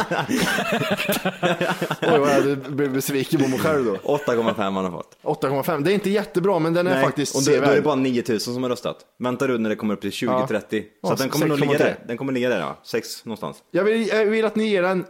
Oj, 2.12 2.18
vad 2.18 2.30
jag 2.30 2.58
blev 2.58 2.92
besviken 2.92 3.40
på 3.42 3.48
mig 3.48 3.58
själv 3.58 3.84
då. 3.84 3.94
8,5 3.94 4.54
har 4.54 4.82
han 4.82 4.92
fått. 4.92 5.16
8,5. 5.22 5.82
Det 5.82 5.92
är 5.92 5.94
inte 5.94 6.10
jättebra, 6.10 6.58
men 6.58 6.74
den 6.74 6.86
är 6.86 6.94
Nej, 6.94 7.04
faktiskt 7.04 7.34
och 7.36 7.42
då, 7.42 7.50
då 7.50 7.56
är 7.56 7.60
det 7.60 7.66
sevärd. 7.66 7.84
bara 7.84 7.94
9 7.94 8.22
000 8.28 8.40
som 8.40 8.62
har 8.62 8.70
röstat. 8.70 8.96
Vänta 9.18 9.46
du 9.46 9.58
när 9.58 9.70
det 9.70 9.76
kommer 9.76 9.94
upp 9.94 10.00
till 10.00 10.10
20-30. 10.10 10.48
Så 10.70 10.82
Ja, 11.02 11.12
att 11.12 11.18
den 11.18 11.28
kommer 11.28 11.46
nog 11.46 11.58
ligga 11.60 11.72
6,3. 11.72 11.78
där. 11.78 11.96
Den 12.06 12.16
kommer 12.16 12.32
ligga 12.32 12.48
där 12.48 12.58
ja. 12.60 12.78
6 12.84 13.24
någonstans. 13.24 13.56
Jag 13.70 13.84
vill, 13.84 14.06
jag 14.08 14.26
vill 14.26 14.44
att 14.44 14.56
ni 14.56 14.68
ger 14.68 14.82
den 14.82 15.04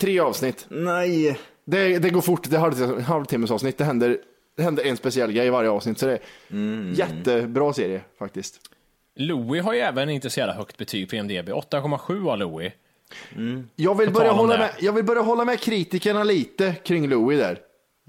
tre 0.00 0.20
avsnitt. 0.20 0.66
Nej. 0.68 1.38
Det, 1.66 1.98
det 1.98 2.10
går 2.10 2.20
fort, 2.20 2.50
det 2.50 2.56
är 2.56 2.60
halv, 2.60 3.00
halvtimmes 3.00 3.50
avsnitt. 3.50 3.78
Det 3.78 3.84
händer, 3.84 4.18
det 4.56 4.62
händer 4.62 4.84
en 4.84 4.96
speciell 4.96 5.32
grej 5.32 5.46
i 5.46 5.50
varje 5.50 5.70
avsnitt. 5.70 5.98
Så 5.98 6.06
det 6.06 6.12
är 6.12 6.18
Mm. 6.50 6.92
jättebra 6.94 7.72
serie 7.72 8.00
faktiskt. 8.18 8.60
Louis 9.18 9.64
har 9.64 9.72
ju 9.74 9.80
även 9.80 10.08
inte 10.10 10.30
så 10.30 10.40
jävla 10.40 10.54
högt 10.54 10.78
betyg 10.78 11.10
på 11.10 11.16
IMDB. 11.16 11.48
8,7 11.48 12.24
har 12.28 12.36
Louis. 12.36 12.72
Jag 13.76 13.94
vill, 13.94 14.10
börja 14.10 14.32
hålla 14.32 14.52
det. 14.52 14.58
med, 14.58 14.70
jag 14.80 14.92
vill 14.92 15.04
börja 15.04 15.22
hålla 15.22 15.44
med 15.44 15.60
kritikerna 15.60 16.24
lite 16.24 16.72
kring 16.72 17.08
Louis 17.08 17.40
där. 17.40 17.58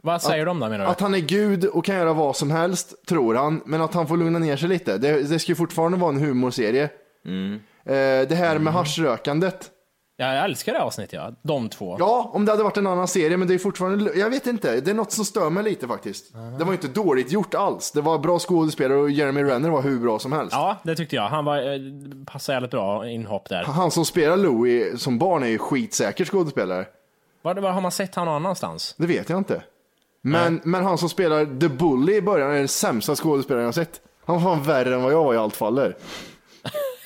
Vad 0.04 0.22
säger 0.22 0.46
de 0.46 0.60
då 0.60 0.70
menar 0.70 0.86
du? 0.86 0.92
Att 0.92 1.00
han 1.00 1.14
är 1.14 1.20
gud 1.20 1.66
och 1.66 1.86
kan 1.86 1.96
göra 1.96 2.14
vad 2.14 2.36
som 2.36 2.52
helst, 2.52 3.06
tror 3.08 3.36
han. 3.36 3.62
Men 3.66 3.82
att 3.82 3.94
han 3.94 4.08
får 4.08 4.18
lugna 4.18 4.40
ner 4.40 4.58
sig 4.58 4.70
lite. 4.70 4.98
Det, 4.98 5.24
det 5.24 5.40
ska 5.40 5.52
ju 5.52 5.56
fortfarande 5.56 5.98
vara 5.98 6.10
en 6.10 6.22
humorserie. 6.22 6.90
Mm. 7.26 7.54
Eh, 7.86 8.28
det 8.30 8.36
här 8.36 8.60
med 8.60 8.74
haschrökandet. 8.74 9.72
Ja, 10.20 10.34
jag 10.34 10.46
älskar 10.46 10.74
det 10.74 10.82
avsnittet 10.82 11.14
ja. 11.14 11.32
De 11.42 11.70
två. 11.70 11.96
Ja, 12.00 12.30
om 12.34 12.46
det 12.46 12.52
hade 12.52 12.64
varit 12.64 12.78
en 12.78 12.88
annan 12.88 13.08
serie, 13.08 13.38
men 13.38 13.48
det 13.48 13.54
är 13.54 13.58
fortfarande, 13.58 14.12
jag 14.16 14.30
vet 14.30 14.48
inte, 14.48 14.82
det 14.82 14.92
är 14.92 14.96
något 14.96 15.12
som 15.12 15.26
stör 15.26 15.50
mig 15.50 15.64
lite 15.64 15.88
faktiskt. 15.88 16.34
Det 16.60 16.64
var 16.64 16.74
inte 16.74 16.88
dåligt 16.88 17.32
gjort 17.32 17.54
alls. 17.54 17.92
Det 17.92 18.02
var 18.02 18.18
bra 18.18 18.40
skådespelare 18.40 18.98
och 18.98 19.12
Jeremy 19.12 19.44
Renner 19.44 19.70
var 19.70 19.82
hur 19.82 20.00
bra 20.00 20.20
som 20.20 20.32
helst. 20.32 20.54
Ja, 20.54 20.78
det 20.84 20.96
tyckte 20.96 21.16
jag. 21.16 21.30
Han 21.30 21.46
var, 21.46 21.58
eh, 21.58 21.80
passade 22.26 22.56
jävligt 22.56 22.72
bra 22.72 23.10
inhopp 23.10 23.50
där. 23.50 23.64
Han 23.64 23.92
som 23.92 24.06
spelar 24.06 24.38
Louis 24.38 25.02
som 25.02 25.18
barn 25.20 25.44
är 25.44 25.48
ju 25.48 25.58
skitsäker 25.58 26.26
skådespelare. 26.26 26.86
Var, 27.42 27.56
var 27.56 27.72
har 27.72 27.82
man 27.82 27.92
sett 27.92 28.16
han 28.16 28.26
någon 28.26 28.36
annanstans? 28.36 28.96
Det 28.98 29.08
vet 29.08 29.30
jag 29.30 29.38
inte. 29.38 29.64
Men, 30.22 30.62
men 30.64 30.84
han 30.84 30.98
som 30.98 31.10
spelar 31.10 31.60
The 31.60 31.70
Bully 31.70 32.14
i 32.14 32.22
början 32.22 32.52
är 32.52 32.56
den 32.56 32.68
sämsta 32.68 33.16
skådespelaren 33.16 33.66
jag 33.66 33.76
sett. 33.76 34.02
Han 34.26 34.44
var 34.44 34.56
fan 34.56 34.64
värre 34.64 34.96
än 34.96 35.04
vad 35.04 35.14
jag 35.14 35.24
var 35.24 35.34
i 35.34 35.38
Allt 35.38 35.56
faller. 35.56 35.96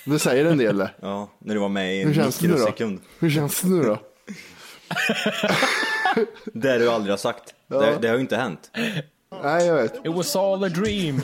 Det 0.06 0.20
säger 0.20 0.46
en 0.46 0.58
del 0.58 0.78
det. 0.78 0.92
Ja, 1.02 1.30
när 1.40 1.54
du 1.54 1.60
var 1.60 1.70
med 1.70 1.96
i 1.96 2.00
Hur 2.00 2.08
en 2.08 2.14
känns 2.14 2.38
det 2.40 2.48
nu 2.48 2.54
då? 2.54 2.60
mikrosekund. 2.60 3.02
Hur 3.20 3.30
känns 3.30 3.62
det 3.62 3.68
nu 3.68 3.84
då? 3.84 4.00
Det 6.54 6.78
du 6.78 6.90
aldrig 6.90 7.12
har 7.12 7.18
sagt. 7.18 7.54
Ja. 7.68 7.78
Det, 7.80 7.98
det 8.02 8.08
har 8.08 8.16
ju 8.16 8.22
inte 8.22 8.38
hänt. 8.38 8.72
Nej, 9.44 9.66
jag 9.68 9.76
vet. 9.76 10.06
It 10.06 10.14
was 10.14 10.36
all 10.36 10.64
a 10.64 10.70
dream. 10.70 11.22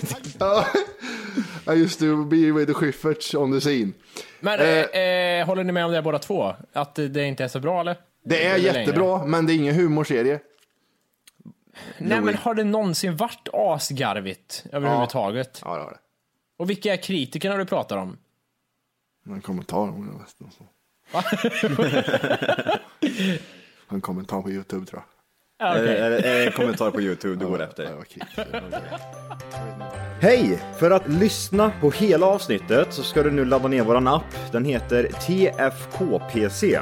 Ja, 1.65 1.73
just 1.73 1.99
det. 1.99 2.05
Be 2.15 2.51
with 2.51 2.65
the 2.67 2.73
Schyfferts 2.73 3.35
on 3.35 3.51
the 3.53 3.59
scene. 3.59 3.91
Men 4.39 4.59
eh, 4.59 5.01
eh, 5.01 5.45
håller 5.45 5.63
ni 5.63 5.71
med 5.71 5.85
om 5.85 5.91
det 5.91 6.01
båda 6.01 6.19
två? 6.19 6.55
Att 6.73 6.95
det, 6.95 7.23
inte 7.23 7.43
är 7.43 7.47
så 7.47 7.59
bra 7.59 7.81
eller? 7.81 7.95
Det 8.25 8.45
är 8.45 8.55
Eller 8.55 8.79
jättebra, 8.79 9.25
men 9.25 9.45
det 9.45 9.53
är 9.53 9.55
ingen 9.55 9.75
humorserie. 9.75 10.39
Nej 11.97 12.21
men 12.21 12.35
har 12.35 12.53
det 12.53 12.63
någonsin 12.63 13.15
varit 13.17 13.47
asgarvigt 13.53 14.63
överhuvudtaget? 14.71 15.61
Ja, 15.65 15.75
det 15.75 15.81
har 15.83 15.89
det. 15.91 15.97
Och 16.57 16.69
vilka 16.69 16.93
är 16.93 16.97
kritikerna 16.97 17.57
du 17.57 17.65
pratar 17.65 17.97
om? 17.97 18.17
En 19.29 19.41
kommentar 19.41 19.77
om 19.77 20.07
det 20.07 20.13
nästan 20.23 20.51
så. 20.51 20.63
En 23.89 24.01
kommentar 24.01 24.41
på 24.41 24.51
YouTube 24.51 24.85
tror 24.85 25.01
jag. 25.01 25.67
Ja, 25.67 25.71
okej. 25.79 25.97
Är, 25.97 26.11
är 26.11 26.45
en 26.45 26.51
kommentar 26.51 26.91
på 26.91 27.01
YouTube 27.01 27.35
du 27.35 27.45
går 27.45 27.61
efter? 27.61 27.89
Hej! 30.21 30.59
För 30.79 30.91
att 30.91 31.07
lyssna 31.07 31.71
på 31.81 31.91
hela 31.91 32.25
avsnittet 32.25 32.93
så 32.93 33.03
ska 33.03 33.23
du 33.23 33.31
nu 33.31 33.45
ladda 33.45 33.67
ner 33.67 33.83
våran 33.83 34.07
app. 34.07 34.51
Den 34.51 34.65
heter 34.65 35.03
TFKPC. 35.03 36.79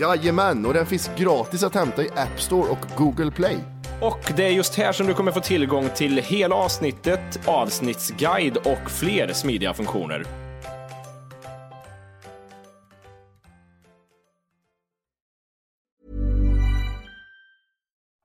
Jajamän, 0.00 0.66
och 0.66 0.74
den 0.74 0.86
finns 0.86 1.10
gratis 1.16 1.62
att 1.62 1.74
hämta 1.74 2.02
i 2.02 2.08
App 2.08 2.40
Store 2.40 2.70
och 2.70 2.86
Google 2.96 3.30
Play. 3.30 3.56
Och 4.00 4.32
det 4.36 4.44
är 4.44 4.50
just 4.50 4.74
här 4.74 4.92
som 4.92 5.06
du 5.06 5.14
kommer 5.14 5.32
få 5.32 5.40
tillgång 5.40 5.88
till 5.94 6.16
hela 6.18 6.54
avsnittet, 6.54 7.40
avsnittsguide 7.46 8.56
och 8.56 8.90
fler 8.90 9.32
smidiga 9.32 9.74
funktioner. 9.74 10.47